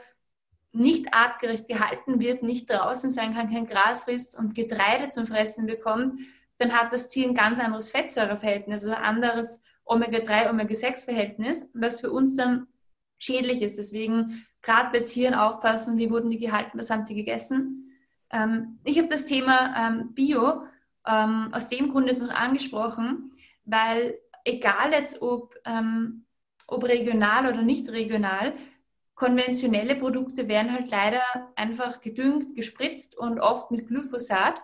[0.73, 5.67] nicht artgerecht gehalten wird, nicht draußen sein kann, kein Gras frisst und Getreide zum Fressen
[5.67, 6.21] bekommt,
[6.59, 12.37] dann hat das Tier ein ganz anderes Fettsäureverhältnis, also anderes Omega-3, Omega-6-Verhältnis, was für uns
[12.37, 12.67] dann
[13.19, 13.79] schädlich ist.
[13.79, 17.93] Deswegen gerade bei Tieren aufpassen, wie wurden die gehalten, was haben die gegessen.
[18.31, 20.65] Ähm, ich habe das Thema ähm, Bio
[21.07, 23.33] ähm, aus dem Grunde noch angesprochen,
[23.65, 26.27] weil egal jetzt ob, ähm,
[26.67, 28.55] ob regional oder nicht regional,
[29.15, 31.23] konventionelle Produkte werden halt leider
[31.57, 34.61] einfach gedüngt, gespritzt und oft mit Glyphosat.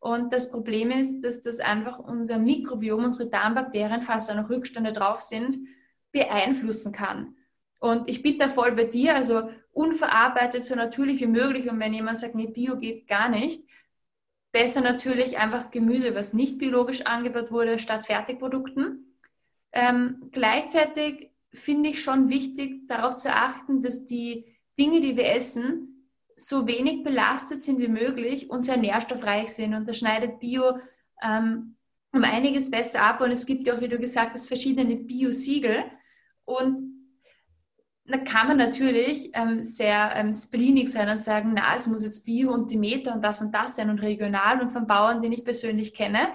[0.00, 4.92] Und das Problem ist, dass das einfach unser Mikrobiom, unsere Darmbakterien, falls da noch Rückstände
[4.92, 5.68] drauf sind,
[6.10, 7.36] beeinflussen kann.
[7.78, 11.70] Und ich bin da voll bei dir, also unverarbeitet, so natürlich wie möglich.
[11.70, 13.62] Und wenn jemand sagt, nee, Bio geht gar nicht,
[14.52, 19.16] besser natürlich einfach Gemüse, was nicht biologisch angebaut wurde, statt Fertigprodukten.
[19.72, 25.89] Ähm, gleichzeitig finde ich schon wichtig, darauf zu achten, dass die Dinge, die wir essen,
[26.40, 29.74] so wenig belastet sind wie möglich und sehr nährstoffreich sind.
[29.74, 30.78] Und da schneidet Bio
[31.22, 31.76] ähm,
[32.12, 33.20] um einiges besser ab.
[33.20, 35.84] Und es gibt ja auch, wie du gesagt hast, verschiedene Bio-Siegel.
[36.44, 36.80] Und
[38.06, 42.24] da kann man natürlich ähm, sehr ähm, spleenig sein und sagen, na, es muss jetzt
[42.24, 45.44] Bio und Demeter und das und das sein und regional und von Bauern, den ich
[45.44, 46.30] persönlich kenne.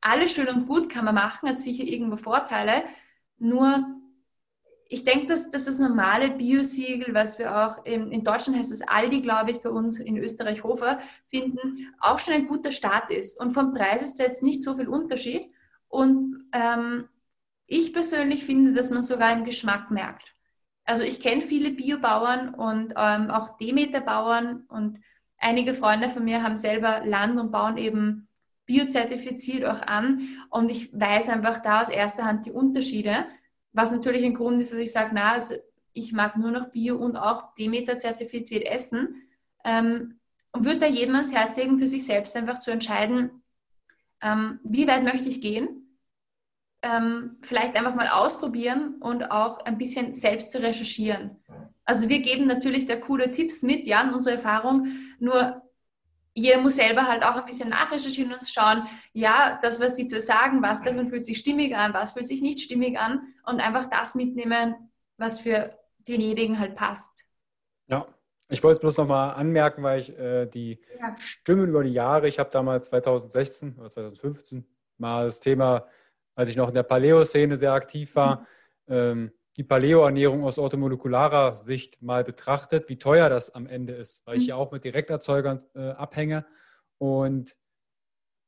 [0.00, 2.84] Alles schön und gut kann man machen, hat sicher irgendwo Vorteile.
[3.38, 3.86] Nur
[4.94, 8.80] ich denke, dass, dass das normale Bio-Siegel, was wir auch in, in Deutschland heißt es
[8.82, 13.38] Aldi, glaube ich, bei uns in Österreich Hofer finden, auch schon ein guter Start ist.
[13.40, 15.50] Und vom Preis ist jetzt nicht so viel Unterschied.
[15.88, 17.08] Und ähm,
[17.66, 20.32] ich persönlich finde, dass man sogar im Geschmack merkt.
[20.84, 25.00] Also ich kenne viele Biobauern und ähm, auch Demeter-Bauern und
[25.38, 28.28] einige Freunde von mir haben selber Land und bauen eben
[28.66, 30.28] biozertifiziert auch an.
[30.50, 33.26] Und ich weiß einfach da aus erster Hand die Unterschiede.
[33.74, 35.54] Was natürlich ein Grund ist, dass ich sage, na, also
[35.92, 39.22] ich mag nur noch Bio und auch Demeter zertifiziert essen.
[39.64, 40.18] Ähm,
[40.52, 43.42] und würde da jedem ans Herz legen, für sich selbst einfach zu entscheiden,
[44.22, 45.98] ähm, wie weit möchte ich gehen.
[46.82, 51.36] Ähm, vielleicht einfach mal ausprobieren und auch ein bisschen selbst zu recherchieren.
[51.84, 54.88] Also wir geben natürlich da coole Tipps mit, ja, in unserer Erfahrung.
[55.18, 55.63] Nur
[56.34, 60.20] jeder muss selber halt auch ein bisschen nachrecherchieren und schauen, ja, das, was die zu
[60.20, 63.86] sagen, was davon fühlt sich stimmig an, was fühlt sich nicht stimmig an und einfach
[63.86, 64.74] das mitnehmen,
[65.16, 67.24] was für denjenigen halt passt.
[67.86, 68.06] Ja,
[68.48, 71.14] ich wollte es bloß nochmal anmerken, weil ich äh, die ja.
[71.18, 74.66] Stimmen über die Jahre, ich habe damals 2016 oder 2015
[74.98, 75.86] mal das Thema,
[76.34, 78.46] als ich noch in der Paleo-Szene sehr aktiv war,
[78.86, 78.94] mhm.
[78.94, 84.36] ähm, die Paleo-Ernährung aus orthomolekularer Sicht mal betrachtet, wie teuer das am Ende ist, weil
[84.36, 84.48] ich mhm.
[84.48, 86.44] ja auch mit Direkterzeugern äh, abhänge.
[86.98, 87.56] Und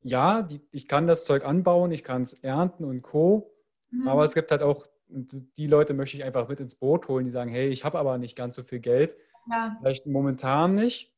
[0.03, 3.55] ja, die, ich kann das Zeug anbauen, ich kann es ernten und co.
[3.91, 4.09] Mhm.
[4.09, 7.31] Aber es gibt halt auch, die Leute möchte ich einfach mit ins Boot holen, die
[7.31, 9.17] sagen, hey, ich habe aber nicht ganz so viel Geld.
[9.49, 9.77] Ja.
[9.79, 11.15] Vielleicht momentan nicht.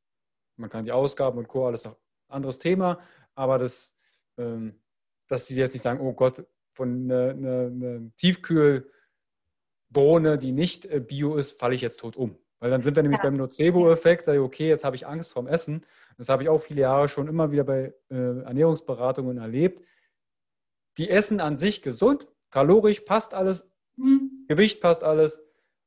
[0.56, 1.66] Man kann die Ausgaben und co.
[1.66, 1.96] alles noch
[2.28, 3.00] anderes Thema.
[3.34, 3.96] Aber das,
[4.36, 4.74] ähm,
[5.28, 8.84] dass sie jetzt nicht sagen, oh Gott, von einer eine, eine Tiefkühl-
[9.90, 12.38] Bohne, die nicht äh, bio ist, falle ich jetzt tot um.
[12.60, 13.24] Weil dann sind wir nämlich ja.
[13.24, 15.84] beim Nocebo-Effekt, okay, jetzt habe ich Angst vorm Essen.
[16.16, 19.82] Das habe ich auch viele Jahre schon immer wieder bei äh, Ernährungsberatungen erlebt.
[20.98, 24.44] Die essen an sich gesund, kalorisch passt alles, mhm.
[24.48, 25.44] Gewicht passt alles.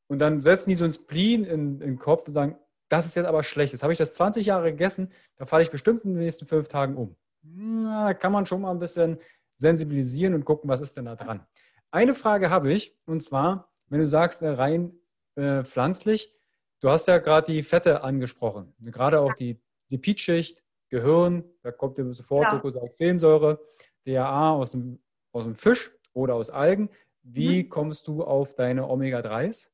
[0.07, 3.15] Und dann setzen die so ein Spleen in, in den Kopf und sagen, das ist
[3.15, 3.73] jetzt aber schlecht.
[3.73, 6.67] Jetzt habe ich das 20 Jahre gegessen, da falle ich bestimmt in den nächsten fünf
[6.67, 7.15] Tagen um.
[7.41, 9.19] Na, da kann man schon mal ein bisschen
[9.55, 11.45] sensibilisieren und gucken, was ist denn da dran.
[11.91, 14.93] Eine Frage habe ich, und zwar, wenn du sagst, äh, rein
[15.35, 16.33] äh, pflanzlich,
[16.79, 22.13] du hast ja gerade die Fette angesprochen, gerade auch die Lipidschicht, Gehirn, da kommt dir
[22.13, 22.55] sofort ja.
[22.55, 23.59] Docosahexaensäure,
[24.05, 24.99] DHA aus dem,
[25.31, 26.89] aus dem Fisch oder aus Algen.
[27.23, 27.69] Wie mhm.
[27.69, 29.69] kommst du auf deine Omega-3s?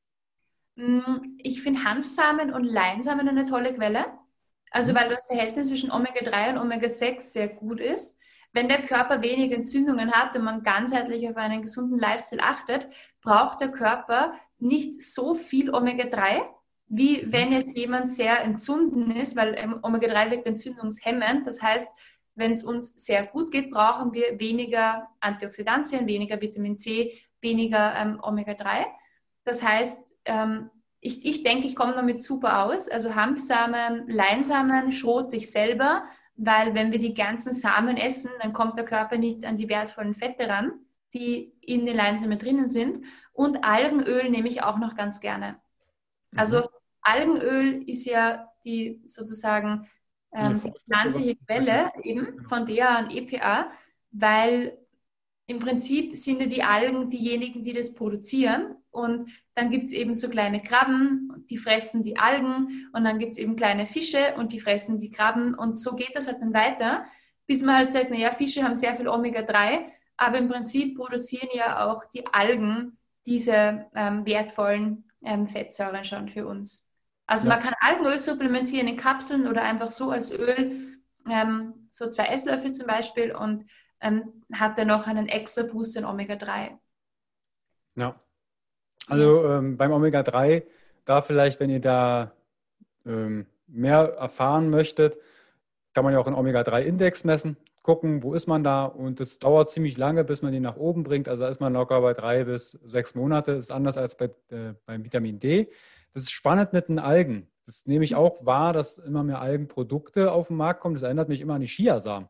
[0.76, 4.06] Mm, ich finde Hanfsamen und Leinsamen eine tolle Quelle.
[4.70, 4.98] Also mhm.
[4.98, 8.20] weil das Verhältnis zwischen Omega-3 und Omega-6 sehr gut ist.
[8.54, 12.88] Wenn der Körper wenig Entzündungen hat und man ganzheitlich auf einen gesunden Lifestyle achtet,
[13.22, 16.42] braucht der Körper nicht so viel Omega-3,
[16.88, 21.46] wie wenn jetzt jemand sehr entzünden ist, weil ähm, Omega-3 wirkt entzündungshemmend.
[21.46, 21.88] Das heißt,
[22.36, 28.20] wenn es uns sehr gut geht, brauchen wir weniger Antioxidantien, weniger Vitamin C, weniger ähm,
[28.22, 28.86] Omega-3.
[29.44, 30.70] Das heißt, ähm,
[31.00, 32.90] ich, ich denke, ich komme damit super aus.
[32.90, 36.04] Also Hanfsamen, Leinsamen schrote ich selber
[36.38, 40.14] weil wenn wir die ganzen Samen essen, dann kommt der Körper nicht an die wertvollen
[40.14, 40.72] Fette ran,
[41.14, 43.00] die in den Leinsamen drinnen sind.
[43.34, 45.60] Und Algenöl nehme ich auch noch ganz gerne.
[46.32, 46.40] Mhm.
[46.40, 46.70] Also
[47.02, 49.88] Algenöl ist ja die sozusagen
[50.34, 53.72] ähm, die pflanzliche Quelle eben von DHA und EPA,
[54.12, 54.78] weil
[55.48, 58.76] im Prinzip sind ja die Algen diejenigen, die das produzieren.
[58.98, 62.90] Und dann gibt es eben so kleine Krabben, die fressen die Algen.
[62.94, 65.54] Und dann gibt es eben kleine Fische und die fressen die Krabben.
[65.54, 67.06] Und so geht das halt dann weiter,
[67.46, 69.86] bis man halt sagt, naja, Fische haben sehr viel Omega-3,
[70.18, 76.48] aber im Prinzip produzieren ja auch die Algen diese ähm, wertvollen ähm, Fettsäuren schon für
[76.48, 76.90] uns.
[77.28, 77.54] Also ja.
[77.54, 80.98] man kann Algenöl supplementieren in Kapseln oder einfach so als Öl,
[81.30, 83.36] ähm, so zwei Esslöffel zum Beispiel.
[83.36, 83.64] Und
[84.02, 86.80] ähm, hat er noch einen extra Boost in Omega-3.
[87.96, 88.20] Ja.
[89.08, 90.64] Also ähm, beim Omega-3,
[91.06, 92.34] da vielleicht, wenn ihr da
[93.06, 95.18] ähm, mehr erfahren möchtet,
[95.94, 99.70] kann man ja auch einen Omega-3-Index messen, gucken, wo ist man da und es dauert
[99.70, 101.30] ziemlich lange, bis man den nach oben bringt.
[101.30, 103.56] Also da ist man locker bei drei bis sechs Monate.
[103.56, 105.70] Das ist anders als bei, äh, beim Vitamin D.
[106.14, 107.48] Das ist spannend mit den Algen.
[107.66, 110.96] Das nehme ich auch wahr, dass immer mehr Algenprodukte auf den Markt kommen.
[110.96, 112.28] Das erinnert mich immer an die Chiasamen.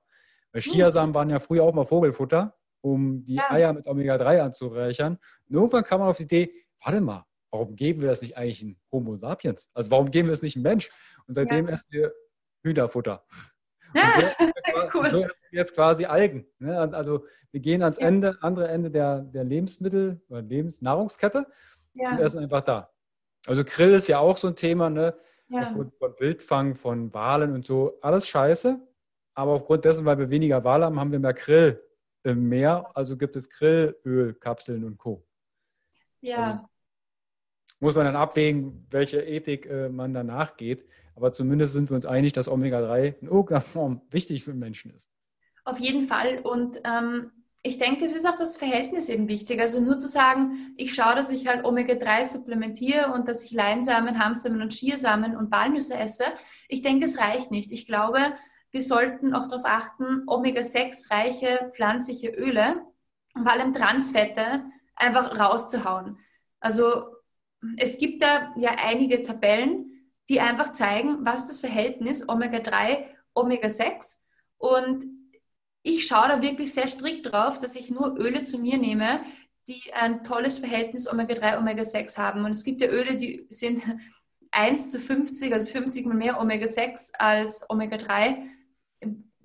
[0.51, 0.71] Weil hm.
[0.71, 3.49] Chiasamen waren ja früher auch mal Vogelfutter, um die ja.
[3.51, 5.17] Eier mit Omega-3 anzureichern.
[5.49, 6.51] Und irgendwann kam man auf die Idee,
[6.84, 9.69] warte mal, warum geben wir das nicht eigentlich in Homo sapiens?
[9.73, 10.89] Also warum geben wir es nicht in Mensch?
[11.28, 11.73] Und seitdem ja.
[11.73, 12.13] essen wir
[12.63, 13.25] Hühnerfutter.
[13.93, 15.09] Ja, so, cool.
[15.09, 16.45] so essen wir jetzt quasi Algen.
[16.59, 16.78] Ne?
[16.78, 18.07] Also wir gehen ans ja.
[18.07, 21.45] Ende, andere Ende der, der Lebensmittel- oder Lebensnahrungskette
[21.93, 22.11] ja.
[22.11, 22.91] und essen einfach da.
[23.45, 25.15] Also Grill ist ja auch so ein Thema, ne?
[25.47, 25.67] Ja.
[25.67, 27.97] Aufgrund von Wildfang, von Walen und so.
[28.01, 28.78] Alles scheiße.
[29.36, 31.82] Aber aufgrund dessen, weil wir weniger Wale haben, haben wir mehr Grill
[32.23, 32.91] im Meer.
[32.93, 35.26] Also gibt es Grillölkapseln und Co.
[36.22, 36.43] Ja.
[36.43, 36.65] Also
[37.80, 40.86] muss man dann abwägen, welche Ethik äh, man danach geht.
[41.15, 44.91] Aber zumindest sind wir uns einig, dass Omega-3 in irgendeiner Form wichtig für den Menschen
[44.91, 45.09] ist.
[45.65, 46.39] Auf jeden Fall.
[46.39, 47.32] Und ähm,
[47.63, 49.59] ich denke, es ist auch das Verhältnis eben wichtig.
[49.59, 54.24] Also nur zu sagen, ich schaue, dass ich halt Omega-3 supplementiere und dass ich Leinsamen,
[54.24, 56.24] Hamsamen und Schiersamen und Walnüsse esse.
[56.70, 57.72] Ich denke, es reicht nicht.
[57.72, 58.20] Ich glaube,
[58.72, 62.82] wir sollten auch darauf achten, Omega-6-reiche pflanzliche Öle,
[63.34, 64.63] vor allem Transfette,
[64.97, 66.17] einfach rauszuhauen.
[66.59, 67.05] Also
[67.77, 74.19] es gibt da ja einige Tabellen, die einfach zeigen, was das Verhältnis Omega-3, Omega-6
[74.57, 75.05] und
[75.83, 79.21] ich schaue da wirklich sehr strikt drauf, dass ich nur Öle zu mir nehme,
[79.67, 82.45] die ein tolles Verhältnis Omega-3, Omega-6 haben.
[82.45, 83.83] Und es gibt ja Öle, die sind
[84.51, 88.49] 1 zu 50, also 50 mal mehr Omega-6 als Omega-3.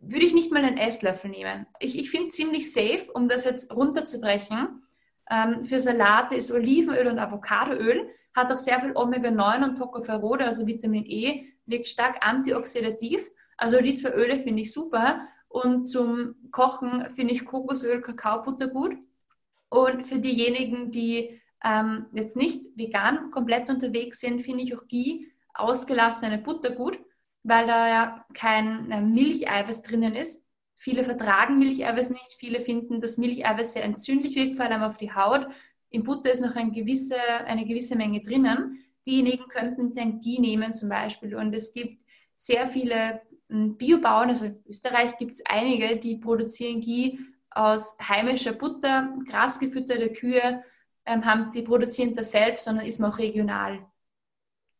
[0.04, 1.66] Würde ich nicht mal einen Esslöffel nehmen.
[1.78, 4.81] Ich, ich finde es ziemlich safe, um das jetzt runterzubrechen.
[5.30, 10.66] Ähm, für Salate ist Olivenöl und Avocadoöl, hat auch sehr viel Omega-9 und Tocopherol, also
[10.66, 13.30] Vitamin E, wirkt stark antioxidativ.
[13.56, 15.28] Also die zwei Öle finde ich super.
[15.48, 18.96] Und zum Kochen finde ich Kokosöl, Kakaobutter gut.
[19.68, 25.28] Und für diejenigen, die ähm, jetzt nicht vegan komplett unterwegs sind, finde ich auch Ghee,
[25.54, 26.98] ausgelassene Butter gut,
[27.42, 30.41] weil da ja kein äh, Milcheiweiß drinnen ist.
[30.82, 35.14] Viele vertragen Milcheiweiß nicht, viele finden, dass Milcheiweiß sehr entzündlich wirkt, vor allem auf die
[35.14, 35.46] Haut.
[35.90, 38.84] In Butter ist noch ein gewisse, eine gewisse Menge drinnen.
[39.06, 41.36] Diejenigen könnten den Ghee nehmen zum Beispiel.
[41.36, 42.02] Und es gibt
[42.34, 47.16] sehr viele Biobauern, also in Österreich gibt es einige, die produzieren Ghee
[47.50, 50.64] aus heimischer Butter, grasgefütterte Kühe,
[51.06, 53.86] ähm, haben, die produzieren das selbst, sondern ist man auch regional.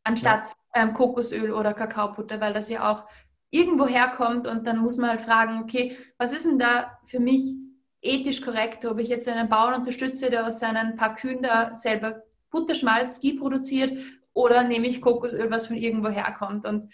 [0.02, 0.82] Anstatt ja.
[0.82, 3.06] ähm, Kokosöl oder Kakaobutter, weil das ja auch
[3.52, 7.56] irgendwo herkommt und dann muss man halt fragen, okay, was ist denn da für mich
[8.00, 12.22] ethisch korrekt, ob ich jetzt einen Bauern unterstütze, der aus seinen paar Kühen da selber
[12.50, 13.96] Butterschmalz, Ghee produziert
[14.32, 16.92] oder nehme ich Kokosöl, was von irgendwo herkommt und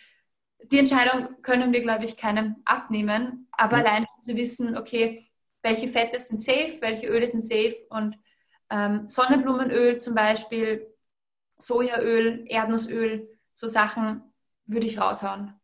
[0.65, 3.85] die Entscheidung können wir, glaube ich, keinem abnehmen, aber ja.
[3.85, 5.25] allein zu wissen, okay,
[5.63, 8.17] welche Fette sind safe, welche Öle sind safe und
[8.71, 10.93] ähm, Sonnenblumenöl zum Beispiel,
[11.59, 14.23] Sojaöl, Erdnussöl, so Sachen
[14.67, 15.58] würde ich raushauen.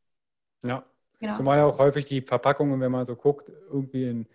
[0.64, 0.84] Ja,
[1.20, 1.34] genau.
[1.34, 4.26] zumal ja auch häufig die Verpackungen, wenn man so guckt, irgendwie in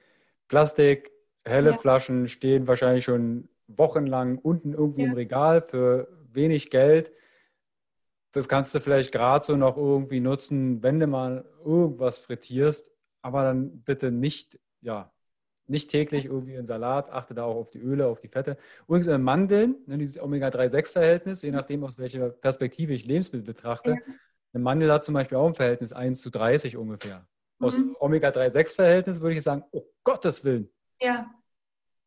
[0.47, 1.11] Plastik,
[1.45, 1.77] helle ja.
[1.77, 5.07] Flaschen stehen wahrscheinlich schon wochenlang unten irgendwie ja.
[5.07, 7.11] im Regal für wenig Geld
[8.32, 13.43] das kannst du vielleicht gerade so noch irgendwie nutzen, wenn du mal irgendwas frittierst, aber
[13.43, 15.11] dann bitte nicht, ja,
[15.67, 18.57] nicht täglich irgendwie in Salat, achte da auch auf die Öle, auf die Fette.
[18.88, 23.91] Übrigens äh, Mandeln, ne, dieses Omega-3-6-Verhältnis, je nachdem, aus welcher Perspektive ich Lebensmittel betrachte.
[23.91, 24.13] Ja.
[24.54, 27.28] Eine Mandel hat zum Beispiel auch ein Verhältnis 1 zu 30 ungefähr.
[27.60, 27.95] Aus mhm.
[28.00, 30.70] Omega-3-6-Verhältnis würde ich sagen, oh Gottes Willen.
[31.00, 31.30] Ja.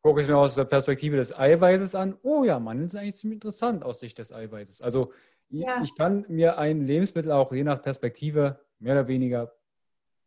[0.01, 3.37] Gucke ich mir aus der Perspektive des Eiweißes an, oh ja, Mandeln sind eigentlich ziemlich
[3.37, 4.81] interessant aus Sicht des Eiweißes.
[4.81, 5.13] Also
[5.53, 5.81] ja.
[5.83, 9.53] Ich kann mir ein Lebensmittel auch je nach Perspektive mehr oder weniger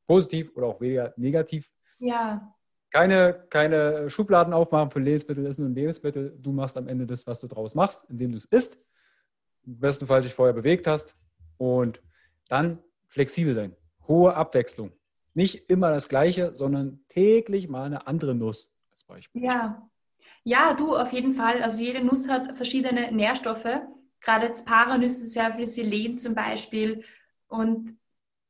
[0.06, 1.70] positiv oder auch weniger negativ.
[1.98, 2.54] Ja.
[2.90, 6.38] Keine, keine Schubladen aufmachen für Lebensmittel, ist nur ein Lebensmittel.
[6.40, 8.78] Du machst am Ende das, was du draus machst, indem du es isst.
[9.66, 11.16] Im besten Fall dich vorher bewegt hast.
[11.58, 12.00] Und
[12.48, 12.78] dann
[13.08, 13.74] flexibel sein.
[14.06, 14.92] Hohe Abwechslung.
[15.34, 19.42] Nicht immer das Gleiche, sondern täglich mal eine andere Nuss als Beispiel.
[19.42, 19.88] Ja.
[20.44, 21.62] Ja, du auf jeden Fall.
[21.62, 23.80] Also jede Nuss hat verschiedene Nährstoffe
[24.26, 27.04] Gerade jetzt Paranüsse sehr viel Selen zum Beispiel.
[27.46, 27.94] Und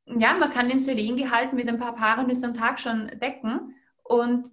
[0.07, 4.51] ja, man kann den Selengehalt mit ein paar Paranüsse am Tag schon decken und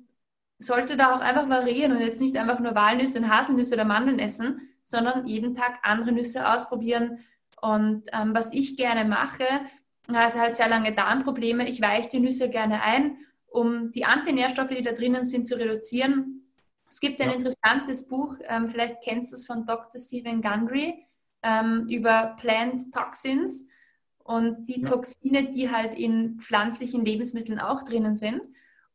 [0.58, 4.20] sollte da auch einfach variieren und jetzt nicht einfach nur Walnüsse und Haselnüsse oder Mandeln
[4.20, 7.20] essen, sondern jeden Tag andere Nüsse ausprobieren.
[7.64, 9.46] Und ähm, was ich gerne mache,
[10.12, 11.70] hat halt sehr lange Darmprobleme.
[11.70, 16.46] Ich weiche die Nüsse gerne ein, um die Antinährstoffe, die da drinnen sind, zu reduzieren.
[16.90, 17.36] Es gibt ein ja.
[17.36, 19.98] interessantes Buch, ähm, vielleicht kennst du es von Dr.
[19.98, 21.08] Stephen Gundry
[21.42, 23.70] ähm, über Plant Toxins
[24.18, 24.90] und die ja.
[24.90, 28.42] Toxine, die halt in pflanzlichen Lebensmitteln auch drinnen sind.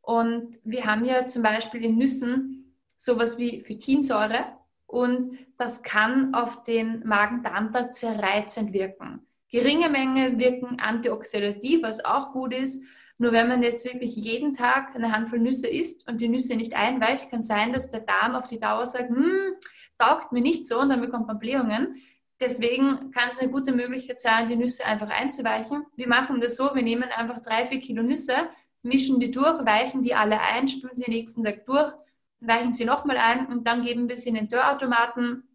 [0.02, 4.58] Und wir haben ja zum Beispiel in Nüssen sowas wie Phytinsäure
[4.88, 9.20] und das kann auf den Magen-Darm-Trakt sehr reizend wirken.
[9.50, 12.82] Geringe Menge wirken antioxidativ, was auch gut ist.
[13.18, 16.74] Nur wenn man jetzt wirklich jeden Tag eine Handvoll Nüsse isst und die Nüsse nicht
[16.74, 19.54] einweicht, kann sein, dass der Darm auf die Dauer sagt, hm,
[19.98, 21.96] taugt mir nicht so und dann bekommt man Blähungen.
[22.40, 25.84] Deswegen kann es eine gute Möglichkeit sein, die Nüsse einfach einzuweichen.
[25.96, 28.48] Wir machen das so, wir nehmen einfach drei, vier Kilo Nüsse,
[28.82, 31.92] mischen die durch, weichen die alle ein, spülen sie nächsten Tag durch,
[32.40, 35.48] weichen sie nochmal ein und dann geben wir sie in den Dörrautomaten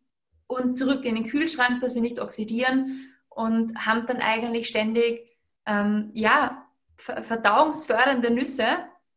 [0.48, 5.30] und zurück in den Kühlschrank, dass sie nicht oxidieren und haben dann eigentlich ständig
[5.66, 6.66] ähm, ja,
[6.98, 8.66] verdauungsfördernde Nüsse,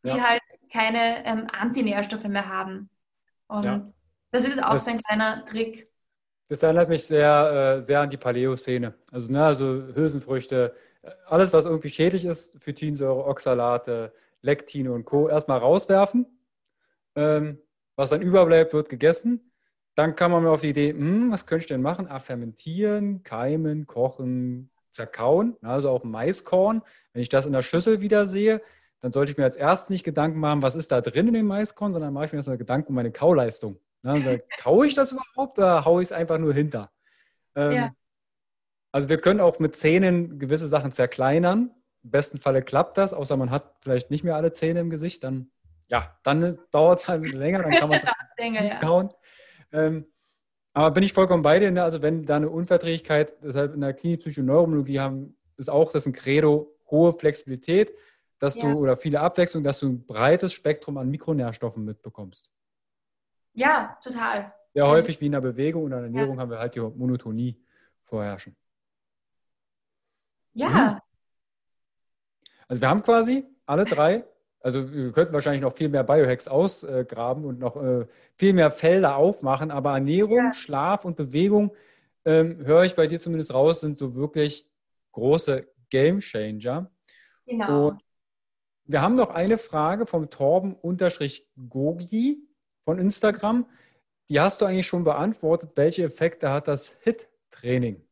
[0.05, 0.21] die ja.
[0.21, 0.43] halt
[0.73, 2.89] keine ähm, Antinährstoffe mehr haben.
[3.49, 3.85] Und ja.
[4.31, 5.89] das ist auch das, ein kleiner Trick.
[6.49, 8.95] Das erinnert mich sehr, äh, sehr an die Paleo-Szene.
[9.11, 14.13] Also, ne, also Hülsenfrüchte, äh, alles, was irgendwie schädlich ist, Phytinsäure, Oxalate,
[14.43, 15.29] Lektine und Co.
[15.29, 16.27] erstmal rauswerfen.
[17.17, 17.59] Ähm,
[17.97, 19.53] was dann überbleibt, wird gegessen.
[19.95, 22.07] Dann kam man mir auf die Idee, hm, was könnte ich denn machen?
[22.07, 26.83] Ah, fermentieren, keimen, kochen, zerkauen, also auch Maiskorn.
[27.13, 28.61] Wenn ich das in der Schüssel wieder sehe,
[29.01, 31.47] dann sollte ich mir als erstes nicht Gedanken machen, was ist da drin in dem
[31.47, 33.79] Maiskorn, sondern mache ich mir erstmal Gedanken um meine Kauleistung.
[34.03, 36.91] Also, kaue ich das überhaupt oder haue ich es einfach nur hinter?
[37.55, 37.91] Ähm, ja.
[38.93, 41.71] Also wir können auch mit Zähnen gewisse Sachen zerkleinern.
[42.03, 45.25] Im besten Falle klappt das, außer man hat vielleicht nicht mehr alle Zähne im Gesicht,
[45.25, 45.51] dann
[45.89, 49.11] ja, dann dauert es halt ein bisschen länger, dann kann man es länger, kauen.
[49.73, 50.07] Ähm,
[50.73, 51.71] aber bin ich vollkommen bei dir.
[51.71, 51.83] Ne?
[51.83, 56.13] Also wenn da eine Unverträglichkeit, deshalb in der Klinik Psychoneurologie haben, ist auch das ein
[56.13, 57.95] Credo, hohe Flexibilität,
[58.39, 58.71] dass ja.
[58.71, 62.53] du oder viele Abwechslung, dass du ein breites Spektrum an Mikronährstoffen mitbekommst.
[63.55, 64.53] Ja, total.
[64.75, 66.43] Sehr also, häufig wie in der Bewegung und in der Ernährung ja.
[66.43, 67.59] haben wir halt die Monotonie
[68.05, 68.55] vorherrschen.
[70.53, 70.69] Ja.
[70.69, 71.01] Mhm.
[72.69, 74.25] Also wir haben quasi alle drei
[74.61, 79.17] also wir könnten wahrscheinlich noch viel mehr Biohacks ausgraben und noch äh, viel mehr Felder
[79.17, 80.53] aufmachen, aber Ernährung, ja.
[80.53, 81.73] Schlaf und Bewegung,
[82.25, 84.69] ähm, höre ich bei dir zumindest raus, sind so wirklich
[85.13, 86.91] große Game Changer.
[87.47, 87.89] Genau.
[87.89, 88.03] Und
[88.85, 90.79] wir haben noch eine Frage vom Torben-Gogi
[92.85, 93.67] von Instagram.
[94.29, 95.73] Die hast du eigentlich schon beantwortet.
[95.75, 98.06] Welche Effekte hat das HIT-Training?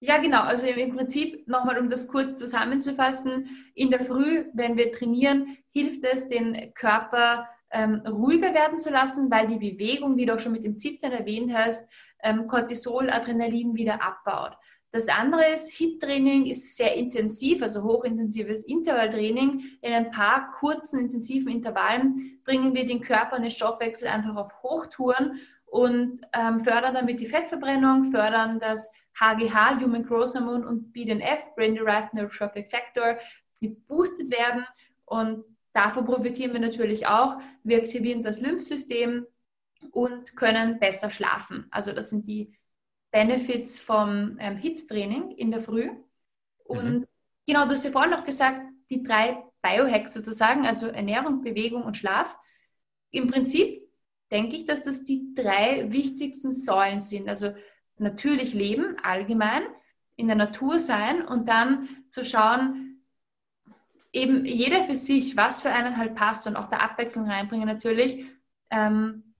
[0.00, 0.42] Ja, genau.
[0.42, 6.04] Also im Prinzip, nochmal um das kurz zusammenzufassen, in der Früh, wenn wir trainieren, hilft
[6.04, 10.52] es, den Körper ähm, ruhiger werden zu lassen, weil die Bewegung, wie du auch schon
[10.52, 11.88] mit dem Zittern erwähnt hast,
[12.22, 14.56] ähm, Cortisol, Adrenalin wieder abbaut.
[14.90, 19.62] Das andere ist, HIT-Training ist sehr intensiv, also hochintensives Intervalltraining.
[19.82, 24.62] In ein paar kurzen, intensiven Intervallen bringen wir den Körper und den Stoffwechsel einfach auf
[24.62, 25.38] Hochtouren
[25.70, 31.74] und ähm, fördern damit die Fettverbrennung, fördern das HGH, Human Growth Hormone und BDNF, Brain
[31.74, 33.18] Derived Neurotrophic Factor,
[33.60, 34.64] die boostet werden
[35.04, 37.38] und davon profitieren wir natürlich auch.
[37.64, 39.26] Wir aktivieren das Lymphsystem
[39.90, 41.66] und können besser schlafen.
[41.70, 42.56] Also das sind die
[43.10, 45.90] Benefits vom ähm, HIT-Training in der Früh.
[46.64, 47.06] Und mhm.
[47.46, 48.60] genau, du hast ja vorhin noch gesagt,
[48.90, 52.36] die drei Biohacks sozusagen, also Ernährung, Bewegung und Schlaf.
[53.10, 53.87] Im Prinzip
[54.30, 57.28] denke ich, dass das die drei wichtigsten Säulen sind.
[57.28, 57.52] Also
[57.98, 59.62] natürlich leben, allgemein,
[60.16, 63.02] in der Natur sein und dann zu schauen,
[64.12, 68.24] eben jeder für sich, was für einen halt passt und auch der Abwechslung reinbringen natürlich
[68.70, 69.34] ähm,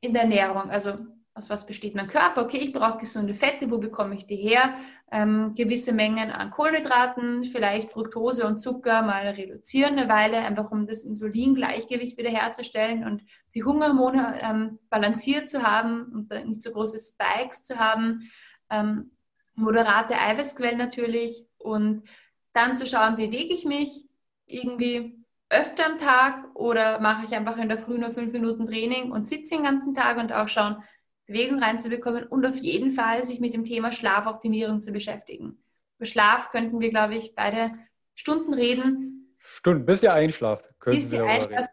[0.00, 0.70] in der Ernährung.
[0.70, 0.98] Also
[1.34, 2.42] aus was besteht mein Körper?
[2.42, 4.74] Okay, ich brauche gesunde Fette, wo bekomme ich die her?
[5.10, 10.86] Ähm, gewisse Mengen an Kohlenhydraten, vielleicht Fructose und Zucker mal reduzieren eine Weile, einfach um
[10.86, 13.22] das Insulingleichgewicht wiederherzustellen und
[13.54, 18.30] die Hungerhormone ähm, balanciert zu haben und nicht so große Spikes zu haben.
[18.70, 19.12] Ähm,
[19.54, 22.08] moderate Eiweißquellen natürlich und
[22.52, 24.06] dann zu schauen, bewege ich mich
[24.46, 25.18] irgendwie
[25.48, 29.26] öfter am Tag oder mache ich einfach in der Früh nur fünf Minuten Training und
[29.26, 30.82] sitze den ganzen Tag und auch schauen,
[31.26, 35.62] Bewegung reinzubekommen und auf jeden Fall sich mit dem Thema Schlafoptimierung zu beschäftigen.
[35.98, 37.72] Über Schlaf könnten wir, glaube ich, beide
[38.14, 39.36] Stunden reden.
[39.38, 40.68] Stunden, bis ihr einschlaft.
[40.84, 41.70] Bis ihr einschlaft.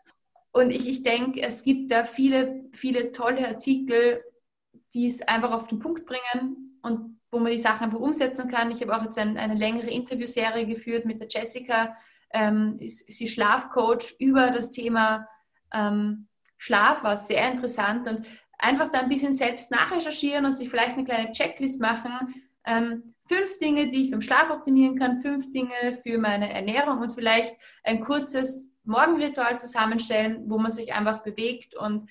[0.52, 4.24] Und ich, ich denke, es gibt da viele, viele tolle Artikel,
[4.94, 8.72] die es einfach auf den Punkt bringen und wo man die Sachen einfach umsetzen kann.
[8.72, 11.96] Ich habe auch jetzt ein, eine längere Interviewserie geführt mit der Jessica.
[12.32, 15.28] Ähm, ist, sie Schlafcoach über das Thema
[15.74, 16.28] ähm,
[16.58, 18.08] Schlaf, war sehr interessant.
[18.08, 18.26] Und
[18.60, 22.44] einfach da ein bisschen selbst nachrecherchieren und sich vielleicht eine kleine Checklist machen.
[22.66, 25.74] Ähm, fünf Dinge, die ich beim Schlaf optimieren kann, fünf Dinge
[26.04, 31.76] für meine Ernährung und vielleicht ein kurzes Morgenritual zusammenstellen, wo man sich einfach bewegt.
[31.76, 32.10] Und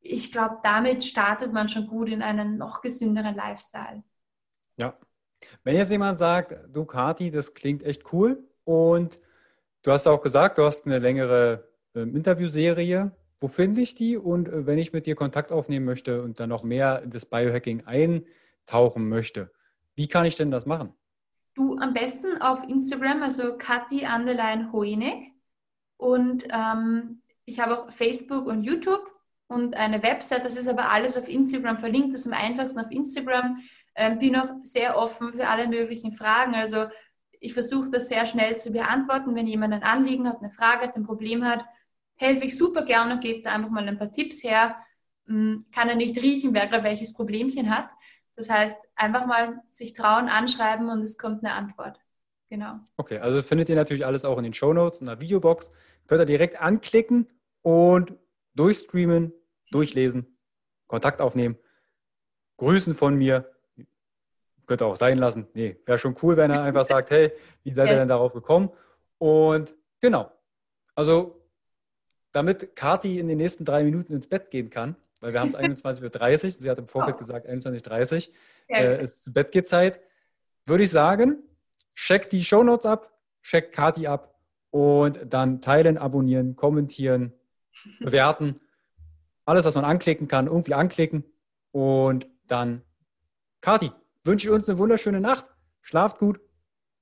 [0.00, 4.02] ich glaube, damit startet man schon gut in einen noch gesünderen Lifestyle.
[4.76, 4.96] Ja.
[5.64, 9.18] Wenn jetzt jemand sagt, du Kati, das klingt echt cool und
[9.82, 13.10] du hast auch gesagt, du hast eine längere ähm, Interviewserie
[13.40, 14.16] wo finde ich die?
[14.16, 17.26] Und äh, wenn ich mit dir Kontakt aufnehmen möchte und dann noch mehr in das
[17.26, 19.50] Biohacking eintauchen möchte,
[19.96, 20.94] wie kann ich denn das machen?
[21.54, 25.32] Du am besten auf Instagram, also Kathi Anderlein Hoenig.
[25.96, 29.04] Und ähm, ich habe auch Facebook und YouTube
[29.48, 30.44] und eine Website.
[30.44, 32.14] Das ist aber alles auf Instagram verlinkt.
[32.14, 33.58] Das ist am einfachsten auf Instagram.
[33.96, 36.54] Ähm, bin auch sehr offen für alle möglichen Fragen.
[36.54, 36.86] Also
[37.40, 39.34] ich versuche das sehr schnell zu beantworten.
[39.34, 41.64] Wenn jemand ein Anliegen hat, eine Frage hat, ein Problem hat,
[42.20, 44.76] helfe ich super gerne und gebe da einfach mal ein paar Tipps her.
[45.26, 47.88] Hm, kann er nicht riechen, wer gerade welches Problemchen hat.
[48.36, 51.98] Das heißt, einfach mal sich trauen, anschreiben und es kommt eine Antwort.
[52.50, 52.72] Genau.
[52.96, 55.70] Okay, also findet ihr natürlich alles auch in den Show Notes, in der Videobox.
[56.08, 57.26] Könnt ihr direkt anklicken
[57.62, 58.12] und
[58.54, 59.32] durchstreamen,
[59.70, 60.36] durchlesen,
[60.88, 61.56] Kontakt aufnehmen,
[62.58, 63.50] grüßen von mir.
[64.66, 65.46] Könnt ihr auch sein lassen.
[65.54, 67.32] Nee, wäre schon cool, wenn er einfach sagt, hey,
[67.62, 68.70] wie seid ihr denn darauf gekommen?
[69.18, 70.30] Und genau.
[70.94, 71.39] Also,
[72.32, 75.56] damit Kati in den nächsten drei Minuten ins Bett gehen kann, weil wir haben es
[75.86, 76.50] 21.30 Uhr.
[76.50, 77.18] Sie hat im Vorfeld oh.
[77.18, 80.00] gesagt, 21.30 Uhr äh, ist Bettgehzeit.
[80.66, 81.38] Würde ich sagen,
[81.94, 83.12] check die Shownotes ab,
[83.42, 84.34] check Kati ab
[84.70, 87.32] und dann teilen, abonnieren, kommentieren,
[88.00, 88.60] bewerten.
[89.44, 91.24] Alles, was man anklicken kann, irgendwie anklicken.
[91.72, 92.82] Und dann,
[93.60, 93.90] Kati,
[94.24, 95.46] wünsche ich uns eine wunderschöne Nacht.
[95.82, 96.40] Schlaft gut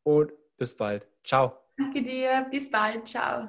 [0.03, 1.07] und bis bald.
[1.25, 1.53] Ciao.
[1.77, 2.47] Danke dir.
[2.51, 3.07] Bis bald.
[3.07, 3.49] Ciao.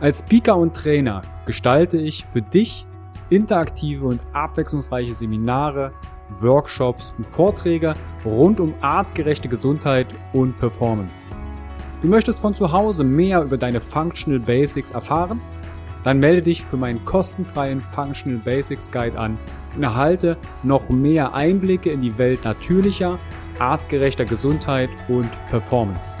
[0.00, 2.86] als Speaker und Trainer gestalte ich für dich
[3.28, 5.92] interaktive und abwechslungsreiche Seminare,
[6.40, 7.94] Workshops und Vorträge
[8.24, 11.34] rund um artgerechte Gesundheit und Performance.
[12.02, 15.40] Du möchtest von zu Hause mehr über deine Functional Basics erfahren?
[16.02, 19.36] Dann melde dich für meinen kostenfreien Functional Basics Guide an
[19.76, 23.18] und erhalte noch mehr Einblicke in die Welt natürlicher,
[23.58, 26.16] artgerechter Gesundheit und Performance.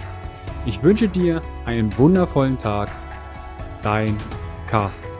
[0.66, 2.90] Ich wünsche dir einen wundervollen Tag
[3.82, 4.16] Dein
[4.66, 5.19] Carsten.